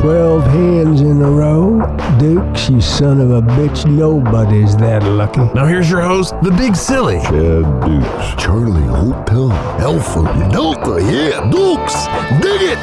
[0.00, 1.80] Twelve hands in a row?
[2.18, 5.40] Dukes, you son of a bitch, nobody's that lucky.
[5.54, 7.18] Now here's your host, the Big Silly.
[7.20, 8.42] Chad Dukes.
[8.42, 9.52] Charlie Hotel.
[9.80, 11.02] Alpha Delta.
[11.02, 12.06] Yeah, Dukes.
[12.40, 12.78] Dig it.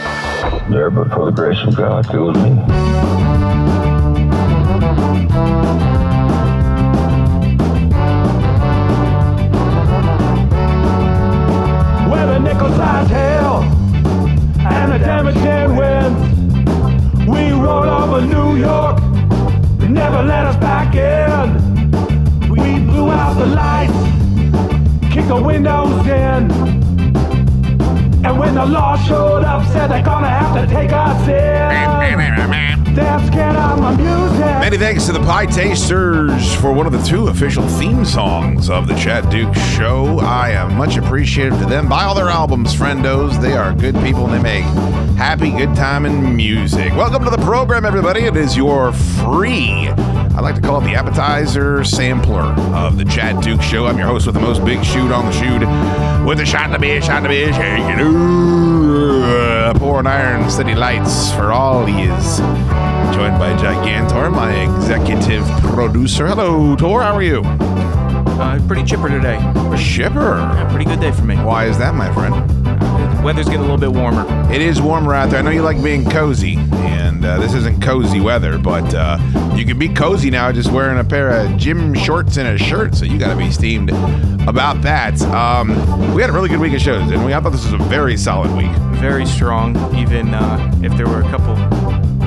[0.69, 2.49] There, but for the grace of God, go with me.
[12.09, 13.63] Where the nickel size hell
[14.65, 16.13] and the damaging wind.
[16.27, 16.32] We
[17.63, 18.97] rolled over New York,
[19.79, 21.91] they never let us back in.
[22.49, 26.82] We blew out the lights, kicked the windows in.
[28.25, 31.63] And when the law showed up, said they're gonna have to take us in.
[33.97, 34.39] Music.
[34.39, 38.95] Many thanks to the Pietasters for one of the two official theme songs of the
[38.95, 40.19] Chad Duke Show.
[40.19, 41.87] I am much appreciative to them.
[41.87, 43.39] Buy all their albums, friendos.
[43.41, 44.63] They are good people and they make
[45.15, 46.93] happy, good time and music.
[46.93, 48.21] Welcome to the program, everybody.
[48.21, 49.89] It is your free,
[50.35, 52.41] I like to call it the appetizer sampler
[52.73, 53.85] of the Chad Duke Show.
[53.85, 55.61] I'm your host with the most big shoot on the shoot
[56.25, 58.01] with the shot in the beer, shot in the shake it.
[58.01, 62.37] Ooh, uh, pouring Iron City Lights for all he is.
[63.13, 66.25] Joined by Gigantor, my executive producer.
[66.25, 67.03] Hello, Tor.
[67.03, 67.43] How are you?
[67.45, 69.37] Uh, pretty chipper today.
[69.37, 70.37] A shipper.
[70.37, 71.35] Yeah, pretty good day for me.
[71.35, 72.62] Why is that, my friend?
[73.23, 74.25] Weather's getting a little bit warmer.
[74.51, 75.39] It is warmer out there.
[75.39, 79.17] I know you like being cozy, and uh, this isn't cozy weather, but uh,
[79.55, 82.95] you can be cozy now just wearing a pair of gym shorts and a shirt.
[82.95, 83.91] So you got to be steamed
[84.45, 85.21] about that.
[85.21, 85.69] Um,
[86.13, 87.33] we had a really good week of shows, didn't we?
[87.33, 88.71] I thought this was a very solid week.
[88.99, 91.55] Very strong, even uh, if there were a couple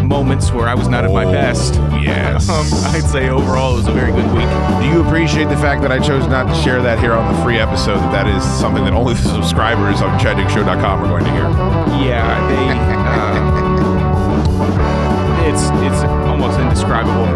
[0.06, 1.74] moments where I was not at my Oh, best.
[2.00, 2.48] yes.
[2.48, 4.48] Um, I'd say overall it was a very good week.
[4.80, 7.40] Do you appreciate the fact that I chose not to share that here on the
[7.42, 7.98] free episode?
[7.98, 11.48] That that is something that only the subscribers on ChadDukeShow.com are going to hear.
[12.08, 12.66] Yeah, they.
[13.06, 13.16] Uh,
[15.48, 17.26] it's it's almost indescribable.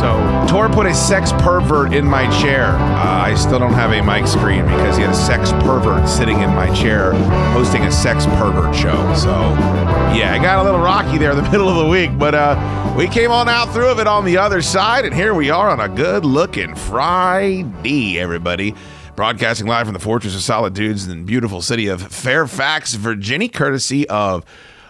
[0.00, 2.66] So Tor put a sex pervert in my chair.
[2.66, 6.40] Uh, I still don't have a mic screen because he had a sex pervert sitting
[6.40, 7.12] in my chair
[7.52, 9.14] hosting a sex pervert show.
[9.14, 9.30] So,
[10.14, 12.94] yeah, I got a little rocky there in the middle of the week, but uh,
[12.96, 15.70] we came on out through of it on the other side, and here we are
[15.70, 18.74] on a good looking Friday, everybody.
[19.16, 23.48] Broadcasting live from the Fortress of Solid Dudes in the beautiful city of Fairfax, Virginia,
[23.48, 24.44] courtesy of.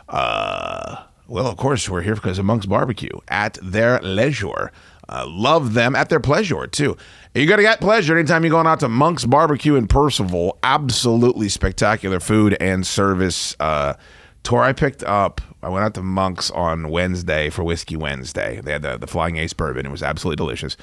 [0.08, 4.70] Uh, well, of course, we're here because of Monk's Barbecue at their leisure.
[5.08, 6.96] Uh, love them at their pleasure, too.
[7.34, 10.58] You're going to get pleasure anytime you're going out to Monk's Barbecue in Purcellville.
[10.62, 13.56] Absolutely spectacular food and service.
[13.60, 13.94] Uh,
[14.42, 18.60] tour I picked up, I went out to Monk's on Wednesday for Whiskey Wednesday.
[18.62, 19.86] They had the, the Flying Ace bourbon.
[19.86, 20.76] It was absolutely delicious.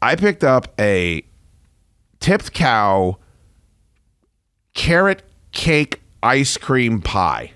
[0.00, 1.22] I picked up a
[2.20, 3.18] tipped cow
[4.74, 7.52] carrot cake ice cream pie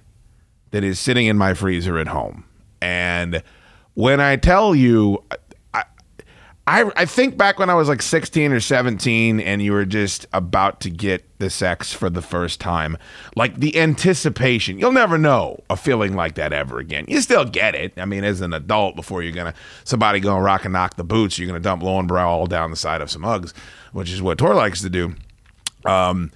[0.73, 2.45] that is sitting in my freezer at home.
[2.81, 3.43] And
[3.95, 5.23] when I tell you,
[5.73, 5.85] I,
[6.67, 10.27] I, I think back when I was like 16 or 17 and you were just
[10.33, 12.97] about to get the sex for the first time,
[13.37, 17.05] like the anticipation, you'll never know a feeling like that ever again.
[17.07, 17.93] You still get it.
[17.97, 20.97] I mean, as an adult, before you're going to, somebody going to rock and knock
[20.97, 23.53] the boots, you're going to dump Lowenbrau all down the side of some Uggs,
[23.93, 25.15] which is what Tor likes to do.
[25.85, 26.31] Um,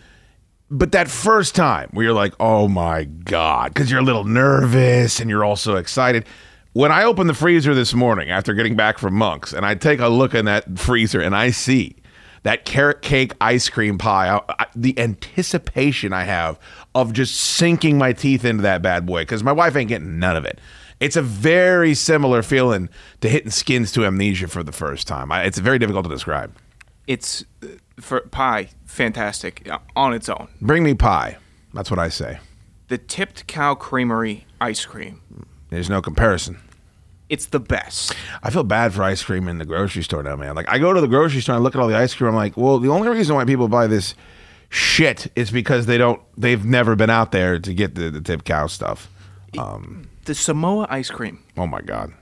[0.71, 5.21] but that first time where you're like, oh my God, because you're a little nervous
[5.21, 6.27] and you're also excited.
[6.73, 10.01] When I opened the freezer this morning after getting back from Monks and I take
[10.01, 11.97] a look in that freezer and I see
[12.43, 16.59] that carrot cake ice cream pie, I, I, the anticipation I have
[16.95, 20.37] of just sinking my teeth into that bad boy because my wife ain't getting none
[20.37, 20.61] of it.
[20.99, 22.89] It's a very similar feeling
[23.21, 25.31] to hitting skins to amnesia for the first time.
[25.31, 26.53] I, it's very difficult to describe.
[27.07, 27.67] It's uh,
[28.01, 30.49] for pie, fantastic uh, on its own.
[30.61, 31.39] Bring me pie.
[31.75, 32.39] That's what I say.
[32.89, 35.21] The tipped cow creamery ice cream.
[35.71, 36.59] There's no comparison.
[37.29, 38.15] It's the best.
[38.43, 40.55] I feel bad for ice cream in the grocery store now, man.
[40.55, 42.29] Like I go to the grocery store and look at all the ice cream.
[42.31, 44.15] I'm like, well, the only reason why people buy this
[44.69, 46.23] shit is because they don't.
[46.37, 49.11] They've never been out there to get the, the tip cow stuff.
[49.59, 51.43] Um, The Samoa ice cream.
[51.57, 52.13] oh my god,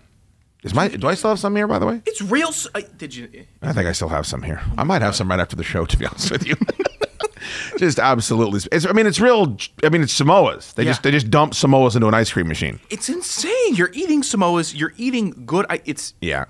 [0.64, 1.66] is my do I still have some here?
[1.68, 2.48] By the way, It's real.
[2.48, 3.28] s- I- Did you?
[3.62, 4.60] I think I still have some here.
[4.76, 5.84] I might have some right after the show.
[5.86, 6.56] To be honest with you.
[7.78, 8.60] Just absolutely.
[8.72, 9.56] It's, I mean, it's real.
[9.82, 10.74] I mean, it's Samoas.
[10.74, 10.90] They Yeah.
[10.92, 12.80] just they just dump Samoas into an ice cream machine.
[12.88, 13.74] It's insane.
[13.74, 14.74] You're eating Samoas.
[14.78, 15.66] You're eating good.
[15.68, 16.44] I, it's Yeah,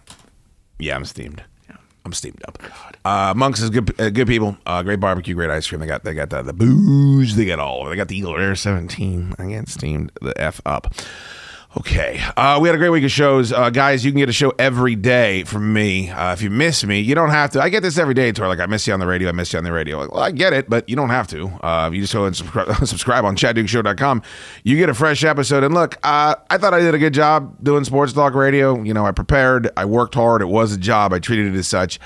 [0.79, 0.95] yeah.
[0.95, 1.43] I'm steamed.
[2.07, 2.59] I'm steamed up.
[3.07, 4.59] Uh, Monks is good, uh, good people.
[4.67, 5.81] Uh, great barbecue, great ice cream.
[5.81, 7.35] They got they got the, the booze.
[7.35, 7.87] They got all.
[7.87, 9.35] They got the Eagle Rare 17.
[9.39, 10.95] I get steamed the f up.
[11.77, 14.05] Okay, uh, we had a great week of shows, uh, guys.
[14.05, 16.09] You can get a show every day from me.
[16.09, 17.61] Uh, if you miss me, you don't have to.
[17.61, 18.47] I get this every day, Tor.
[18.47, 19.29] Like I miss you on the radio.
[19.29, 19.99] I miss you on the radio.
[19.99, 21.49] Like, well, I get it, but you don't have to.
[21.67, 24.23] Uh, you just go and subscribe, subscribe on ChadDukeShow.com.
[24.63, 25.65] You get a fresh episode.
[25.65, 28.81] And look, uh, I thought I did a good job doing sports talk radio.
[28.81, 29.69] You know, I prepared.
[29.77, 30.43] I worked hard.
[30.43, 31.13] It was a job.
[31.13, 31.99] I treated it as such.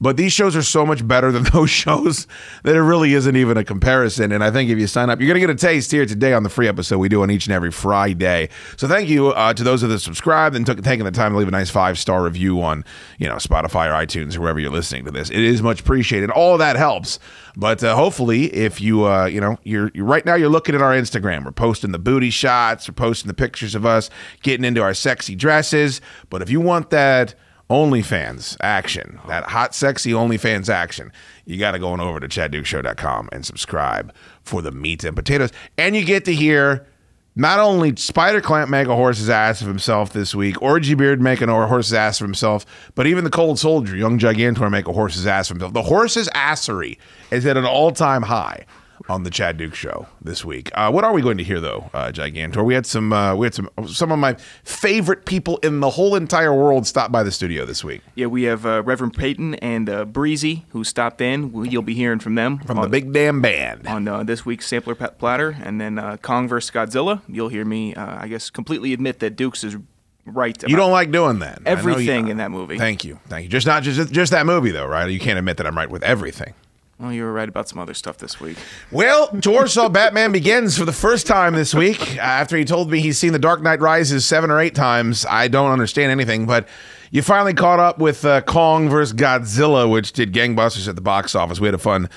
[0.00, 2.26] But these shows are so much better than those shows
[2.64, 4.32] that it really isn't even a comparison.
[4.32, 6.32] And I think if you sign up, you're going to get a taste here today
[6.32, 8.48] on the free episode we do on each and every Friday.
[8.76, 11.38] So thank you uh, to those of that subscribed and took taking the time to
[11.38, 12.84] leave a nice five star review on
[13.18, 15.30] you know Spotify or iTunes or wherever you're listening to this.
[15.30, 16.30] It is much appreciated.
[16.30, 17.18] All that helps.
[17.56, 20.82] But uh, hopefully, if you uh, you know you're, you're right now you're looking at
[20.82, 21.44] our Instagram.
[21.44, 22.86] We're posting the booty shots.
[22.86, 24.10] We're posting the pictures of us
[24.42, 26.02] getting into our sexy dresses.
[26.28, 27.34] But if you want that
[27.68, 31.10] OnlyFans action, that hot, sexy OnlyFans action,
[31.44, 35.50] you got to go on over to ChadDukeShow.com and subscribe for the meat and potatoes.
[35.76, 36.86] And you get to hear
[37.34, 41.48] not only Spider Clamp make a horse's ass of himself this week, Orgy Beard making
[41.48, 42.64] a horse's ass of himself,
[42.94, 45.74] but even the Cold Soldier, Young Gigantor, make a horse's ass of himself.
[45.74, 46.98] The horse's assery
[47.32, 48.64] is at an all time high
[49.08, 50.70] on the Chad Duke Show this week.
[50.74, 52.64] Uh, what are we going to hear though, uh, Gigantor?
[52.64, 54.34] We had some, uh, we had some, some of my
[54.64, 58.44] favorite people in the whole entire world stop by the studio this week Yeah, we
[58.44, 61.52] have uh, Reverend Peyton and uh, Breezy who stopped in.
[61.52, 63.86] We- You'll be hearing from them from on, the Big Damn Band.
[63.86, 66.70] on uh, this week's Sampler Pet Platter, and then uh, Kong vs.
[66.70, 67.20] Godzilla.
[67.28, 69.76] You'll hear me, uh, I guess, completely admit that Dukes is
[70.24, 70.56] right.
[70.68, 71.62] You don't like doing that.
[71.62, 72.78] Know you- everything in that movie.
[72.78, 73.48] Thank you, thank you.
[73.50, 75.10] Just not just just that movie though, right?
[75.10, 76.54] You can't admit that I'm right with everything.
[76.98, 78.56] Well, you were right about some other stuff this week.
[78.90, 82.16] Well, George saw Batman Begins for the first time this week.
[82.16, 85.48] After he told me he's seen The Dark Knight Rises seven or eight times, I
[85.48, 86.46] don't understand anything.
[86.46, 86.66] But
[87.10, 89.14] you finally caught up with uh, Kong vs.
[89.14, 91.60] Godzilla, which did gangbusters at the box office.
[91.60, 92.08] We had a fun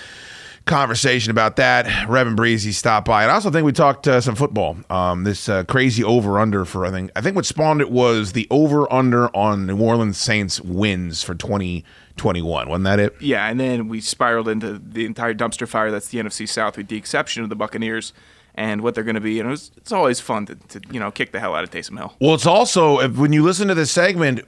[0.66, 2.08] conversation about that.
[2.08, 4.78] Reverend Breezy stopped by, and I also think we talked uh, some football.
[4.90, 8.32] Um, this uh, crazy over under for I think I think what spawned it was
[8.32, 12.70] the over under on New Orleans Saints wins for twenty twenty one.
[12.70, 13.16] Wasn't that it?
[13.20, 16.88] Yeah, and then we spiraled into the entire dumpster fire that's the NFC South, with
[16.88, 18.14] the exception of the Buccaneers
[18.56, 19.40] and what they're going to be.
[19.40, 21.72] And it was, it's always fun to, to you know kick the hell out of
[21.72, 22.14] Taysom Hill.
[22.20, 24.42] Well, it's also if, when you listen to this segment,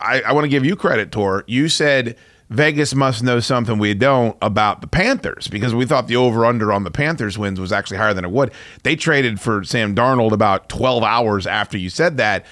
[0.00, 1.44] I want to give you credit, Tor.
[1.46, 2.16] You said
[2.50, 6.72] Vegas must know something we don't about the Panthers because we thought the over under
[6.72, 8.52] on the Panthers wins was actually higher than it would.
[8.82, 12.44] They traded for Sam Darnold about 12 hours after you said that.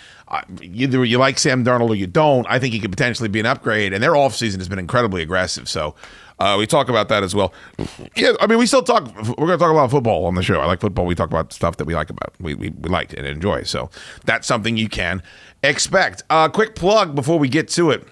[0.62, 2.46] Either you like Sam Darnold or you don't.
[2.49, 5.69] I think he could potentially be an upgrade, and their offseason has been incredibly aggressive.
[5.69, 5.94] So
[6.38, 7.52] uh, we talk about that as well.
[8.17, 9.05] Yeah, I mean, we still talk.
[9.17, 10.61] We're going to talk about football on the show.
[10.61, 11.06] I like football.
[11.06, 13.64] We talk about stuff that we like about we we, we like and enjoy.
[13.64, 13.90] So
[14.25, 15.23] that's something you can
[15.62, 16.23] expect.
[16.31, 18.06] Uh, quick plug before we get to it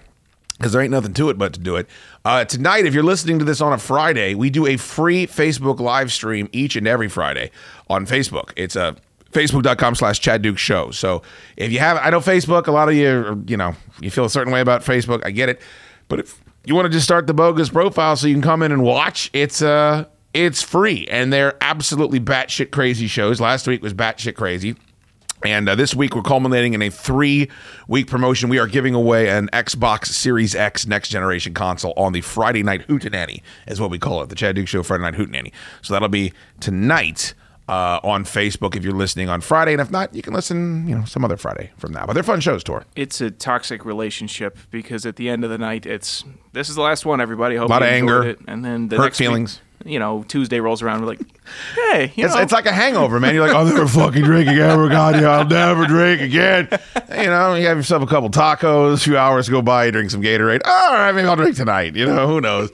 [0.57, 1.87] because there ain't nothing to it but to do it.
[2.23, 5.79] Uh, tonight, if you're listening to this on a Friday, we do a free Facebook
[5.79, 7.49] live stream each and every Friday
[7.89, 8.51] on Facebook.
[8.55, 8.95] It's a
[9.31, 10.91] facebook.com slash Chad Duke show.
[10.91, 11.21] So
[11.57, 14.25] if you have, I know Facebook, a lot of you, are, you know, you feel
[14.25, 15.25] a certain way about Facebook.
[15.25, 15.61] I get it.
[16.07, 18.71] But if you want to just start the bogus profile so you can come in
[18.71, 21.07] and watch, it's, uh, it's free.
[21.09, 23.41] And they're absolutely batshit crazy shows.
[23.41, 24.75] Last week was batshit crazy.
[25.43, 27.49] And uh, this week, we're culminating in a three
[27.87, 28.49] week promotion.
[28.49, 32.87] We are giving away an Xbox Series X next generation console on the Friday Night
[32.87, 34.29] Hootenanny, is what we call it.
[34.29, 35.51] The Chad Duke Show Friday Night Hootenanny.
[35.81, 37.33] So that'll be tonight
[37.67, 39.71] uh, on Facebook if you're listening on Friday.
[39.73, 42.05] And if not, you can listen, you know, some other Friday from now.
[42.05, 42.85] But they're fun shows, Tor.
[42.95, 46.81] It's a toxic relationship because at the end of the night, it's this is the
[46.81, 47.21] last one.
[47.21, 48.39] Everybody, hope a Lot of anger, it.
[48.47, 49.61] and then the hurt next week, feelings.
[49.85, 51.01] you know, Tuesday rolls around.
[51.01, 51.21] We're like,
[51.75, 53.33] hey, you It's, know, it's like a hangover, man.
[53.35, 54.77] You're like, I'll never fucking drink again.
[54.79, 56.67] Oh, God, yeah, I'll never drink again.
[57.09, 60.11] You know, you have yourself a couple tacos, a few hours go by, you drink
[60.11, 60.61] some Gatorade.
[60.65, 61.95] All right, maybe I'll drink tonight.
[61.95, 62.69] You know, who knows?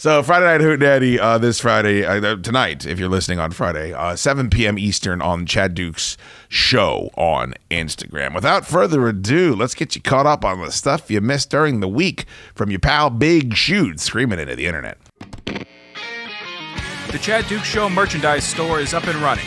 [0.00, 3.92] So Friday Night Hoot Daddy uh, this Friday, uh, tonight, if you're listening on Friday,
[3.92, 4.78] uh, 7 p.m.
[4.78, 6.16] Eastern on Chad Duke's
[6.48, 8.34] show on Instagram.
[8.34, 11.88] Without further ado, let's get you caught up on the stuff you missed during the
[11.88, 14.96] week from your pal Big Shoot screaming into the internet.
[15.44, 19.44] The Chad Duke Show merchandise store is up and running.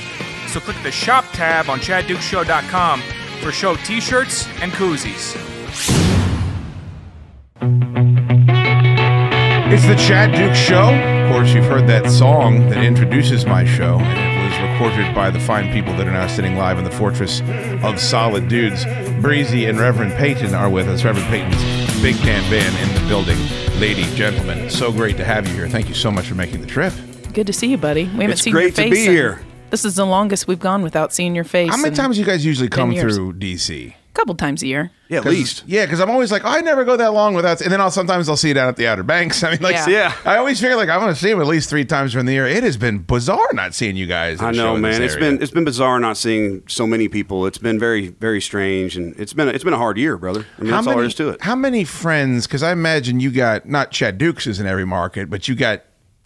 [0.50, 3.02] So click the shop tab on chaddukeshow.com
[3.42, 5.34] for show t-shirts and koozies.
[9.76, 10.94] It's the Chad Duke Show.
[10.94, 15.32] Of course, you've heard that song that introduces my show, and it was recorded by
[15.32, 17.42] the fine people that are now sitting live in the Fortress
[17.84, 18.86] of Solid Dudes.
[19.20, 21.04] Breezy and Reverend Peyton are with us.
[21.04, 23.40] Reverend Peyton's Big Damn Band in the building.
[23.80, 25.68] Ladies, gentlemen, so great to have you here.
[25.68, 26.94] Thank you so much for making the trip.
[27.34, 28.04] Good to see you, buddy.
[28.04, 29.08] We haven't seen your face in It's seen great your to face.
[29.08, 29.42] be here.
[29.72, 31.72] This is the longest we've gone without seeing your face.
[31.72, 33.96] How many in times you guys usually come through DC?
[34.14, 34.92] A couple times a year.
[35.10, 35.64] Yeah, at 'Cause- least.
[35.66, 37.62] Yeah, because I'm always like, I never go that long without.
[37.62, 39.44] And then I'll sometimes I'll see you down at the Outer Banks.
[39.44, 39.88] I mean, like, Yeah.
[39.90, 40.14] Yeah.
[40.24, 42.34] I always figure like I'm going to see him at least three times during the
[42.34, 42.46] year.
[42.46, 44.40] It has been bizarre not seeing you guys.
[44.40, 45.04] at I a show know, in this man.
[45.04, 45.32] It's area.
[45.32, 47.48] been it's been bizarre not seeing so many people.
[47.48, 50.46] It's been very very strange, and it's been it's been a hard year, brother.
[50.60, 51.42] I mean, that's all there is to it.
[51.42, 52.46] How many friends?
[52.46, 55.82] Because I imagine you got not Chad Dukes is in every market, but you got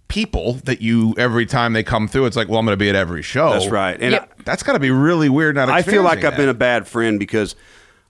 [0.09, 2.89] people that you every time they come through, it's like, well, I'm going to be
[2.89, 3.49] at every show.
[3.51, 3.97] That's right.
[4.01, 4.33] And Yep.
[4.45, 5.55] That's got to be really weird.
[5.55, 7.57] Not I feel like experiencing I've been a bad friend because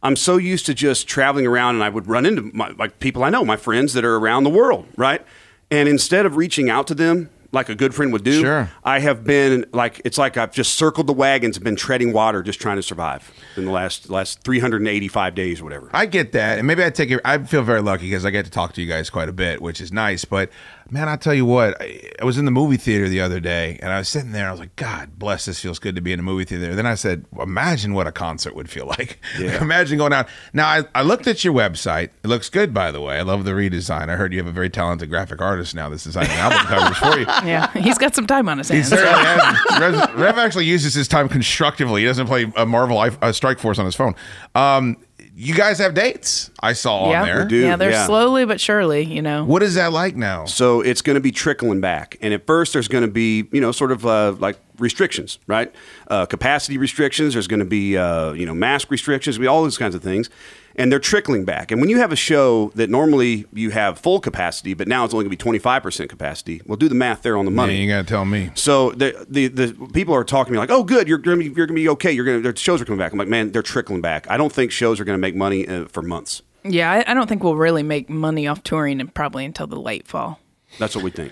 [0.07, 3.25] I'm so used to just traveling around, and I would run into my, like people
[3.25, 5.21] I know, my friends that are around the world, right?
[5.69, 8.69] And instead of reaching out to them like a good friend would do, Sure.
[8.85, 12.41] I have been like it's like I've just circled the wagons and been treading water,
[12.41, 15.89] just trying to survive in the last last 385 days, or whatever.
[15.93, 17.19] I get that, and maybe I take it.
[17.25, 19.61] I feel very lucky because I get to talk to you guys quite a bit,
[19.61, 20.23] which is nice.
[20.23, 20.49] But
[20.89, 23.77] man, I tell you what, I, I was in the movie theater the other day,
[23.81, 24.47] and I was sitting there.
[24.47, 26.73] I was like, God bless, this feels good to be in a movie theater.
[26.75, 29.19] Then I said, Imagine what a concert would feel like.
[29.39, 29.61] Yeah.
[29.61, 30.27] Imagine going out.
[30.53, 32.09] Now I, I looked at your website.
[32.23, 33.17] It looks good, by the way.
[33.17, 34.09] I love the redesign.
[34.09, 37.19] I heard you have a very talented graphic artist now that's designing album covers for
[37.19, 37.25] you.
[37.47, 38.89] Yeah, he's got some time on his He hands.
[38.89, 39.79] certainly has.
[39.79, 42.01] Rev, Rev actually uses his time constructively.
[42.01, 44.15] He doesn't play a Marvel uh, Strike Force on his phone.
[44.55, 44.97] Um,
[45.39, 46.49] you guys have dates.
[46.61, 47.45] I saw yeah, on there.
[47.45, 48.07] do, yeah, they're yeah.
[48.07, 49.45] slowly but surely, you know.
[49.45, 50.45] What is that like now?
[50.45, 53.61] So it's going to be trickling back, and at first there's going to be you
[53.61, 55.71] know sort of uh, like restrictions, right?
[56.07, 57.33] Uh, capacity restrictions.
[57.33, 59.37] There's going to be uh, you know mask restrictions.
[59.37, 60.31] We all those kinds of things,
[60.77, 61.71] and they're trickling back.
[61.71, 65.13] And when you have a show that normally you have full capacity, but now it's
[65.13, 67.73] only going to be 25 percent capacity, well, do the math there on the money.
[67.73, 68.51] Man, you got to tell me.
[68.55, 71.45] So the, the the people are talking to me like, "Oh, good, you're gonna be,
[71.45, 72.11] you're gonna be okay.
[72.11, 74.29] You're gonna their shows are coming back." I'm like, "Man, they're trickling back.
[74.29, 76.41] I don't think shows are gonna make money uh, for months.
[76.63, 79.79] Yeah, I, I don't think we'll really make money off touring and probably until the
[79.79, 80.39] late fall.
[80.79, 81.31] That's what we think.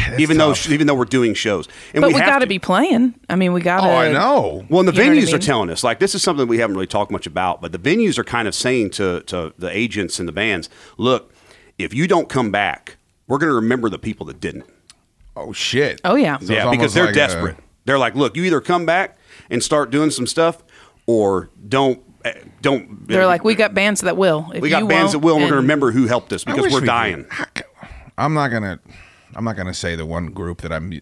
[0.18, 2.58] even though even though we're doing shows, and but we, we, got to to be
[2.58, 3.14] playing.
[3.28, 3.86] I mean, we got to.
[3.86, 4.64] Oh, I know.
[4.68, 6.46] Well, and the You know what I venues are telling us like this is something
[6.46, 9.52] we haven't really talked much about, but the venues are kind of saying to to
[9.58, 11.32] the agents and the bands, look,
[11.78, 12.96] if you don't come back,
[13.26, 14.66] we're going to remember the people that didn't.
[15.36, 16.00] Oh shit.
[16.04, 16.38] Oh yeah.
[16.38, 17.56] So yeah, because they're like a- desperate.
[17.84, 19.18] they're like, look, you either come back
[19.50, 20.62] and start doing some stuff,
[21.06, 23.06] or don't eh, don't.
[23.08, 24.50] They're like, we got bands that will.
[24.54, 26.44] If we got you bands that won't, and we're going to remember who helped us
[26.44, 27.24] because we're we dying.
[27.24, 27.64] could-
[28.18, 28.78] I'm not gonna.
[29.34, 31.00] I'm not gonna say the one group that I'm.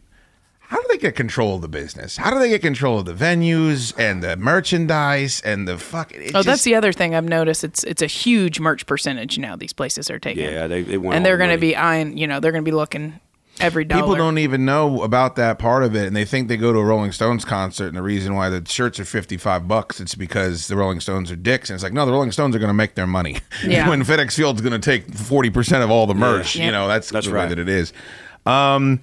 [0.61, 2.17] How do they get control of the business?
[2.17, 6.13] How do they get control of the venues and the merchandise and the fuck?
[6.13, 7.65] it Oh, just- that's the other thing I've noticed.
[7.65, 9.57] It's it's a huge merch percentage now.
[9.57, 10.45] These places are taking.
[10.45, 12.17] Yeah, they they want and they're the going to be eyeing.
[12.17, 13.19] You know, they're going to be looking
[13.61, 14.02] every dollar.
[14.02, 16.79] People don't even know about that part of it, and they think they go to
[16.79, 20.69] a Rolling Stones concert, and the reason why the shirts are fifty-five bucks, it's because
[20.69, 22.75] the Rolling Stones are dicks, and it's like, no, the Rolling Stones are going to
[22.75, 23.38] make their money.
[23.67, 23.88] Yeah.
[23.90, 26.67] when FedEx Field's going to take forty percent of all the merch, Yeah.
[26.67, 27.45] you know, that's That's the right.
[27.45, 27.93] way that it is.
[28.47, 29.00] Um,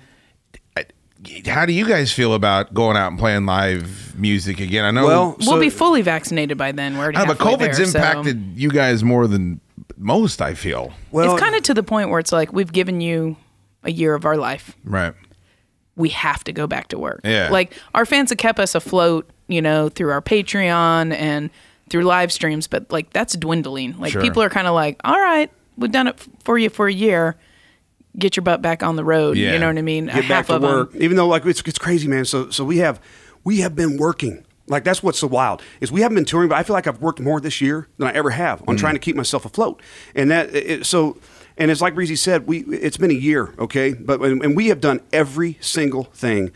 [1.48, 4.86] how do you guys feel about going out and playing live music again?
[4.86, 5.06] I know.
[5.06, 6.96] Well, We'll so- be fully vaccinated by then.
[6.98, 9.60] We're already I know, but COVID's there, so- impacted you guys more than
[9.98, 10.42] most.
[10.42, 10.94] I feel.
[11.12, 13.36] Well, it's kind of to the point where it's like we've given you
[13.88, 14.76] a year of our life.
[14.84, 15.14] Right.
[15.96, 17.22] we have to go back to work.
[17.24, 17.50] Yeah.
[17.50, 21.50] Like our fans have kept us afloat, you know, through our Patreon and
[21.90, 23.98] through live streams, but like that's dwindling.
[23.98, 24.22] Like Sure.
[24.22, 26.94] people are kind of like, all right, we've done it f- for you for a
[26.94, 27.36] year.
[28.20, 29.38] Get your butt back on the road.
[29.38, 29.54] Yeah.
[29.54, 30.06] You know what I mean?
[30.06, 30.96] get Half back to of 'em- work.
[30.96, 32.26] Even though like it's, it's crazy, man.
[32.26, 33.00] So so we have
[33.44, 34.44] we have been working.
[34.68, 37.02] Like that's what's so wild is we haven't been touring, but I feel like I've
[37.02, 38.80] worked more this year than I ever have on mm.
[38.80, 39.82] trying to keep myself afloat.
[40.14, 41.18] And that it, so.
[41.58, 44.80] And it's like Breezy said, we it's been a year, okay, but and we have
[44.80, 46.52] done every single thing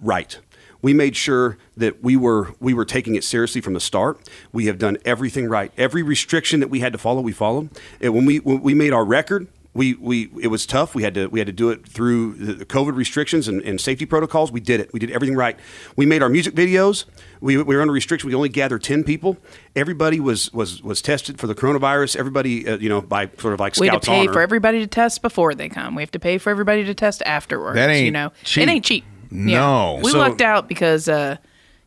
[0.00, 0.38] right.
[0.80, 4.20] We made sure that we were we were taking it seriously from the start.
[4.52, 5.72] We have done everything right.
[5.78, 7.70] Every restriction that we had to follow, we followed.
[8.00, 10.94] And when we when we made our record, we, we it was tough.
[10.94, 13.80] We had to we had to do it through the the COVID restrictions and, and
[13.80, 14.52] safety protocols.
[14.52, 14.92] We did it.
[14.92, 15.58] We did everything right.
[15.96, 17.04] We made our music videos.
[17.40, 18.28] We, we were under restriction.
[18.28, 19.36] We only gathered ten people.
[19.74, 22.16] Everybody was was was tested for the coronavirus.
[22.16, 24.32] Everybody, uh, you know, by sort of like We have scouts to pay honor.
[24.32, 25.94] for everybody to test before they come.
[25.96, 27.74] We have to pay for everybody to test afterwards.
[27.74, 28.62] That ain't you know, cheap.
[28.62, 29.04] it ain't cheap.
[29.30, 30.00] No.
[30.02, 31.36] we So- lucked out because, uh,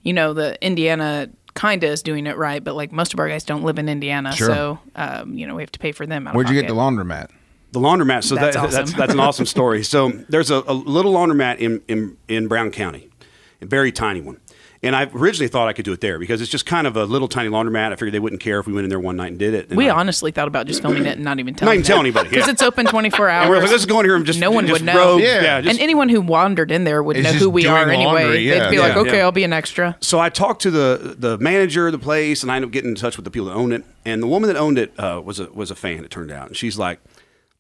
[0.03, 3.43] you know, the Indiana kinda is doing it right, but like most of our guys
[3.43, 4.47] don't live in Indiana, Sure.
[4.47, 6.27] so um, you know we have to pay for them.
[6.27, 7.29] Out Where'd you get the laundromat?
[7.71, 8.23] The laundromat.
[8.23, 8.71] So That's that, awesome.
[8.71, 9.83] that's that's an awesome story.
[9.83, 13.09] So there's a, a little laundromat in, in in Brown County,
[13.61, 14.39] a very tiny one.
[14.83, 17.03] And I originally thought I could do it there because it's just kind of a
[17.05, 17.91] little tiny laundromat.
[17.91, 19.69] I figured they wouldn't care if we went in there one night and did it.
[19.69, 21.79] And We I- honestly thought about just filming it and not even telling.
[21.79, 22.51] not telling even tell anybody because yeah.
[22.53, 23.41] it's open 24 hours.
[23.41, 24.95] And we're like, let's go in here and just no one just would know.
[25.13, 25.21] rogue.
[25.21, 25.41] Yeah.
[25.41, 28.39] yeah just, and anyone who wandered in there would know who we are doing anyway.
[28.39, 28.65] yeah.
[28.65, 29.23] They'd be like, okay, Yeah.
[29.23, 29.97] I'll be an extra.
[29.99, 32.91] So I talked to the the manager of the place, and I ended up getting
[32.91, 33.83] in touch with the people that owned it.
[34.05, 36.05] And the woman that owned it uh, was a was a fan.
[36.05, 36.99] It turned out, and she's like,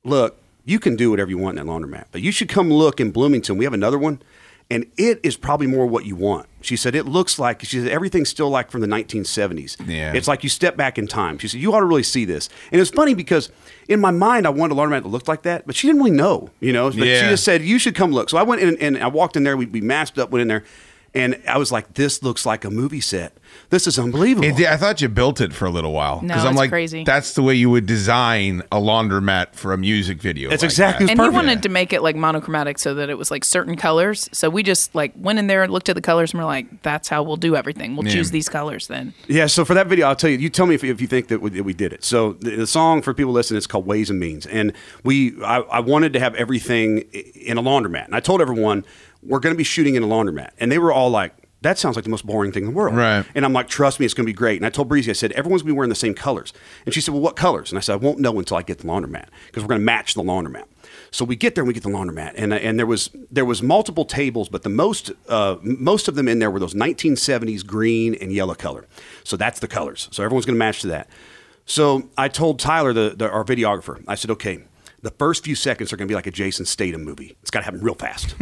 [0.07, 2.99] "Look, you can do whatever you want in that laundromat, but you should come look
[2.99, 3.57] in Bloomington.
[3.57, 4.21] We have another one,
[4.69, 6.45] and it is probably more what you want.
[6.61, 9.77] She said it looks like she said everything's still like from the 1970s.
[9.87, 10.11] Yeah.
[10.13, 11.37] it's like you step back in time.
[11.37, 13.49] She said you ought to really see this, and it's funny because
[13.87, 16.15] in my mind I wanted a laundromat that looked like that, but she didn't really
[16.17, 16.89] know, you know.
[16.89, 17.21] But Yeah.
[17.21, 18.29] she just said you should come look.
[18.29, 19.55] So I went in and I walked in there.
[19.55, 20.63] We, we masked up, went in there,
[21.13, 23.35] and I was like, this looks like a movie set.
[23.69, 24.47] This is unbelievable.
[24.47, 27.03] It- I thought you built it for a little while No, I'm it's like, crazy.
[27.03, 30.49] that's the way you would design a laundromat for a music video.
[30.49, 31.11] That's like exactly that.
[31.13, 34.29] and he wanted to make it like monochromatic so that it was like certain colors.
[34.31, 36.81] So we just like went in there and looked at the colors and we're like,
[36.83, 37.95] that's how we'll do everything.
[37.95, 38.13] We'll Yeah.
[38.13, 39.13] choose these colors then.
[39.27, 40.37] Yeah, so for that video, I'll tell you.
[40.37, 42.03] You tell me if, if you think that we, that we did it.
[42.03, 44.73] So the, the song for people listening, is called "Ways and Means," and
[45.03, 46.99] we I, I wanted to have everything
[47.35, 48.85] in a laundromat, and I told everyone
[49.23, 51.33] we're going to be shooting in a laundromat, and they were all like.
[51.61, 52.95] That sounds like the most boring thing in the world.
[52.95, 53.25] Right.
[53.33, 54.57] And I'm like, trust me, it's going to be great.
[54.57, 56.53] And I told Breezy, I said, everyone's going to be wearing the same colors.
[56.85, 57.71] And she said, well, what colors?
[57.71, 59.85] And I said, I won't know until I get the laundromat because we're going to
[59.85, 60.65] match the laundromat.
[61.11, 63.63] So we get there and we get the laundromat, and and there was there was
[63.63, 68.15] multiple tables, but the most uh, most of them in there were those 1970s green
[68.15, 68.85] and yellow color.
[69.23, 70.09] So that's the colors.
[70.11, 71.09] So everyone's going to match to that.
[71.65, 74.63] So I told Tyler, the, the our videographer, I said, okay,
[75.01, 77.37] the first few seconds are going to be like a Jason Statham movie.
[77.41, 78.35] It's got to happen real fast.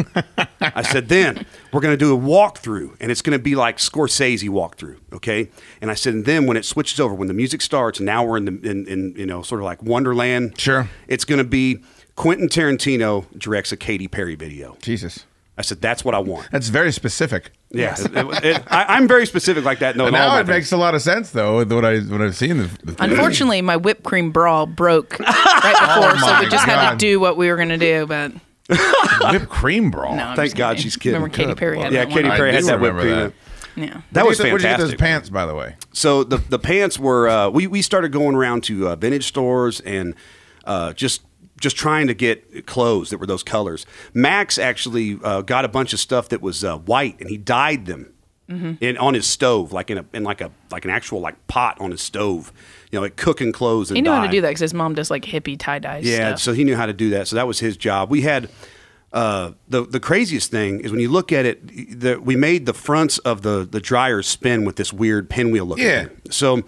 [0.61, 3.77] I said, then we're going to do a walkthrough, and it's going to be like
[3.77, 5.49] Scorsese walkthrough, okay?
[5.81, 8.37] And I said, and then when it switches over, when the music starts, now we're
[8.37, 10.59] in the in, in you know sort of like Wonderland.
[10.59, 10.89] Sure.
[11.07, 11.83] It's going to be
[12.15, 14.77] Quentin Tarantino directs a Katy Perry video.
[14.81, 15.25] Jesus.
[15.57, 16.49] I said, that's what I want.
[16.51, 17.51] That's very specific.
[17.75, 19.95] Yeah, it- it- it- I, I'm very specific like that.
[19.95, 21.85] No, But in all now my it makes a lot of sense though with what
[21.85, 22.57] I what I've seen.
[22.57, 26.97] The, the Unfortunately, my whipped cream bra broke right before, so we just had to
[26.97, 28.05] do what we were going to do.
[28.07, 28.31] But
[29.31, 30.15] whipped cream brawl.
[30.15, 30.83] no, Thank God kidding.
[30.83, 31.15] she's kidding.
[31.21, 32.29] Remember Katy Perry had yeah, that Katy.
[32.29, 33.33] Perry I had that whipped remember cream.
[33.89, 34.01] Yeah.
[34.13, 35.75] That was Where'd you get- Where'd you get those pants, by the way?
[35.93, 39.81] So the the pants were uh, we we started going around to uh, vintage stores
[39.81, 40.15] and
[40.63, 41.21] uh, just
[41.65, 43.85] just trying to get clothes that were those colors.
[44.13, 47.85] Max actually uh, got a bunch of stuff that was uh, white and he dyed
[47.85, 48.13] them
[48.79, 51.75] in on his stove, like in a in like a like an actual like pot
[51.79, 52.53] on his stove.
[52.91, 54.93] You know, like cooking clothes and He knew how to do that because his mom
[54.93, 56.39] does like hippie tie dye Yeah, stuff.
[56.41, 57.27] so he knew how to do that.
[57.27, 58.11] So that was his job.
[58.11, 58.47] We had
[59.11, 62.73] uh, the the craziest thing is when you look at it, the, we made the
[62.73, 65.85] fronts of the the dryers spin with this weird pinwheel looking.
[65.85, 66.05] Yeah.
[66.05, 66.21] thing.
[66.29, 66.63] So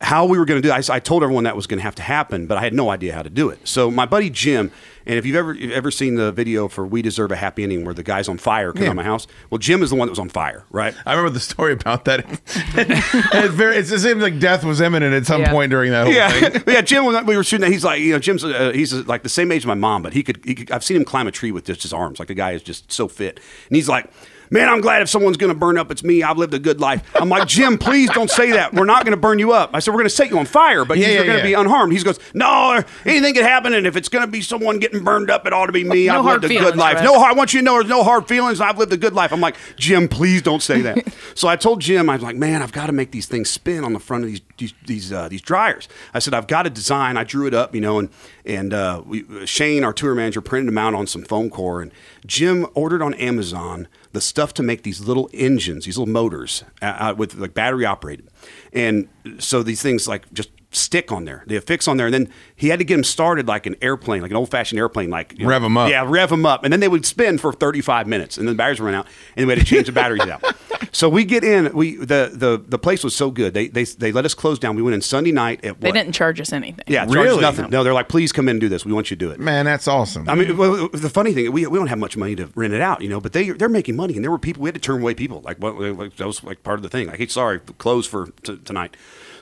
[0.00, 1.96] how we were going to do, I, I told everyone that was going to have
[1.96, 3.58] to happen, but I had no idea how to do it.
[3.66, 4.70] So my buddy Jim,
[5.04, 7.84] and if you've ever you've ever seen the video for "We Deserve a Happy Ending"
[7.84, 8.90] where the guy's on fire coming Yeah.
[8.90, 10.94] on my house, well, Jim is the one that was on fire, right?
[11.04, 12.20] I remember the story about that.
[12.46, 13.76] it's very.
[13.78, 15.50] It seems like death was imminent at some Yeah.
[15.50, 16.62] point during that whole yeah, thing.
[16.74, 16.80] yeah.
[16.80, 19.24] Jim, when we were shooting that, he's like, you know, Jim's uh, he's uh, like
[19.24, 20.70] the same age as my mom, but he could, he could.
[20.70, 22.18] I've seen him climb a tree with just his arms.
[22.20, 24.08] Like the guy is just so fit, and he's like.
[24.50, 26.22] Man, I'm glad if someone's going to burn up, it's me.
[26.22, 27.02] I've lived a good life.
[27.14, 28.72] I'm like, Jim, please don't say that.
[28.74, 29.70] We're not going to burn you up.
[29.74, 31.48] I said, we're going to set you on fire, but Yeah, you're yeah, going to
[31.50, 31.56] yeah.
[31.56, 31.92] be unharmed.
[31.92, 35.30] He goes, no, anything could happen, and if it's going to be someone getting burned
[35.30, 36.06] up, it ought to be me.
[36.06, 36.96] No I've lived a feelings, good life.
[36.96, 37.04] right?
[37.04, 37.14] No.
[37.16, 38.60] I want you to know there's no hard feelings.
[38.60, 39.32] I've lived a good life.
[39.32, 41.12] I'm like, Jim, please don't say that.
[41.34, 43.84] so I told Jim, I was like, man, I've got to make these things spin
[43.84, 45.88] on the front of these these these, uh, these dryers.
[46.12, 47.16] I said, I've got a design.
[47.16, 48.10] I drew it up, you know, and
[48.44, 51.92] and uh, we, Shane, our tour manager, printed them out on some foam core, and
[52.26, 56.96] Jim ordered on Amazon the stuff to make these little engines, these little motors uh,
[56.98, 58.28] uh, with like battery operated,
[58.72, 61.44] and so these things like just stick on there.
[61.46, 64.22] They affix on there, and then he had to get them started like an airplane,
[64.22, 65.90] like an old fashioned airplane, like you know, Rev 'em up.
[65.90, 68.58] Yeah, rev them up, and then they would spin for 35 minutes, and then the
[68.58, 70.42] batteries would run out, and we had to change the batteries out.
[70.92, 71.72] So we get in.
[71.74, 73.52] We the the the place was so good.
[73.52, 74.76] They they they let us close down.
[74.76, 76.84] We went in Sunday night at They didn't charge us anything.
[76.86, 77.40] Yeah, charge us Really?
[77.40, 77.68] nothing.
[77.70, 78.86] No, they're like, please come in and do this.
[78.86, 79.40] We want you to do it.
[79.40, 80.28] Man, that's awesome.
[80.28, 82.80] I mean, well, the funny thing, we, we don't have much money to rent it
[82.80, 84.80] out, you know, but they they're making money, and there were people we had to
[84.80, 87.08] turn away people, like, well, like that was like part of the thing.
[87.08, 88.96] Like, hey, sorry, close for t- tonight.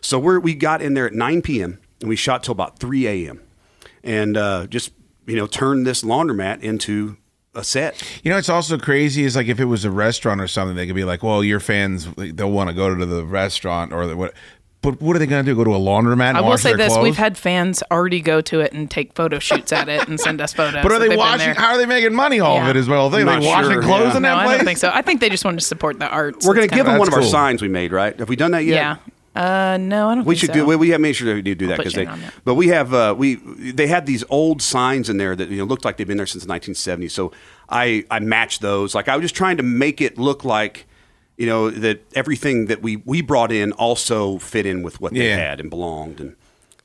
[0.07, 1.81] So we we got in there at 9 p.m.
[2.01, 3.40] and we shot till about 3 a.m.
[4.05, 4.92] and uh, just
[5.27, 7.16] you know turned this laundromat into
[7.57, 8.01] a set.
[8.23, 9.25] You know, it's also crazy.
[9.25, 11.59] Is like if it was a restaurant or something, they could be like, "Well, your
[11.59, 14.33] fans they'll want to go to the restaurant or the, what."
[14.83, 15.57] But what are they going to do?
[15.57, 16.29] Go to a laundromat?
[16.29, 17.03] And I will wash say their this: clothes?
[17.03, 20.40] we've had fans already go to it and take photo shoots at it and send
[20.40, 20.81] us photos.
[20.85, 21.57] But are they washing?
[21.57, 22.71] How are they making money off Yeah.
[22.71, 23.07] of it as well?
[23.07, 24.16] Are they I'm like not washing sure, clothes yeah.
[24.19, 24.57] in No, that I place?
[24.59, 24.90] don't think so.
[24.95, 26.47] I think they just wanted to support the arts.
[26.47, 28.16] We're going to give them one of our signs we made, right?
[28.21, 28.77] Have we done that yet?
[28.77, 28.97] Yeah.
[29.37, 30.25] Uh, no, I don't.
[30.25, 30.55] We think should so.
[30.55, 30.66] do.
[30.66, 32.09] We, we have made sure that we do do that because they.
[32.44, 35.64] But we have uh, we they had these old signs in there that you know
[35.64, 37.11] looked like they've been there since the 1970s.
[37.11, 37.33] So
[37.68, 38.94] I I matched those.
[38.94, 40.87] Like I was just trying to make it look like
[41.37, 45.29] you know that everything that we we brought in also fit in with what they
[45.29, 45.37] Yeah.
[45.37, 46.35] had and belonged, and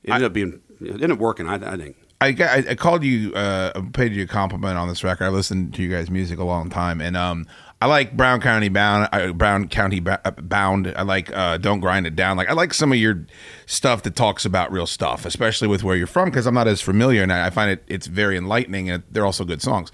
[0.03, 1.47] it ended up being it ended up working.
[1.47, 1.95] I, I think.
[2.19, 5.25] I, got- I I called you, uh, paid you a compliment on this record.
[5.25, 7.47] I listened to you guys' music a long time, and um,
[7.81, 9.09] I like Brown County Bound.
[9.11, 10.93] Uh, Brown County uh, Bound.
[10.95, 12.37] I like uh, Don't Grind It Down.
[12.37, 13.25] Like I like some of your
[13.65, 16.79] stuff that talks about real stuff, especially with where you're from, because I'm not as
[16.79, 19.91] familiar, and I, find it it's very enlightening, and they're also good songs.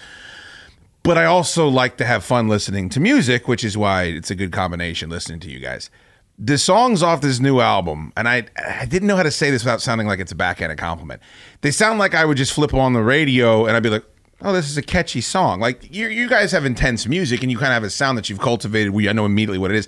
[1.01, 4.35] but I also like to have fun listening to music, which is why it's a
[4.35, 5.89] good combination listening to you guys.
[6.37, 9.63] The songs off this new album, and I I didn't know how to say this
[9.63, 11.21] without sounding like it's a backhanded compliment.
[11.61, 14.03] They sound like I would just flip on the radio and I'd be like,
[14.41, 17.57] "Oh, this is a catchy song." Like you you guys have intense music and you
[17.57, 18.91] kind of have a sound that you've cultivated.
[18.93, 19.87] We I know immediately what it is.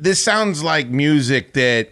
[0.00, 1.90] This sounds like music that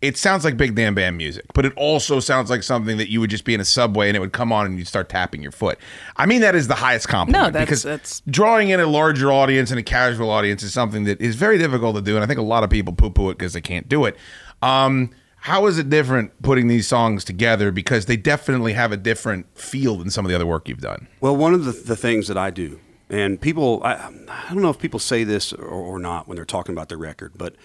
[0.00, 3.20] it sounds like big damn band music, but it also sounds like something that you
[3.20, 5.40] would just be in a subway and it would come on and you'd start tapping
[5.42, 5.78] your foot.
[6.16, 9.30] I mean that is the highest compliment No, that's- because that's- drawing in a larger
[9.30, 12.26] audience and a casual audience is something that is very difficult to do, and I
[12.26, 14.16] think a lot of people poo-poo it because they can't do it.
[14.60, 15.10] Um,
[15.42, 17.72] how is it different putting these songs together?
[17.72, 21.08] Because they definitely have a different feel than some of the other work you've done.
[21.20, 22.78] Well, one of the, the things that I do,
[23.10, 23.94] and people, I,
[24.28, 26.98] I don't know if people say this or, or not when they're talking about their
[26.98, 27.56] record, but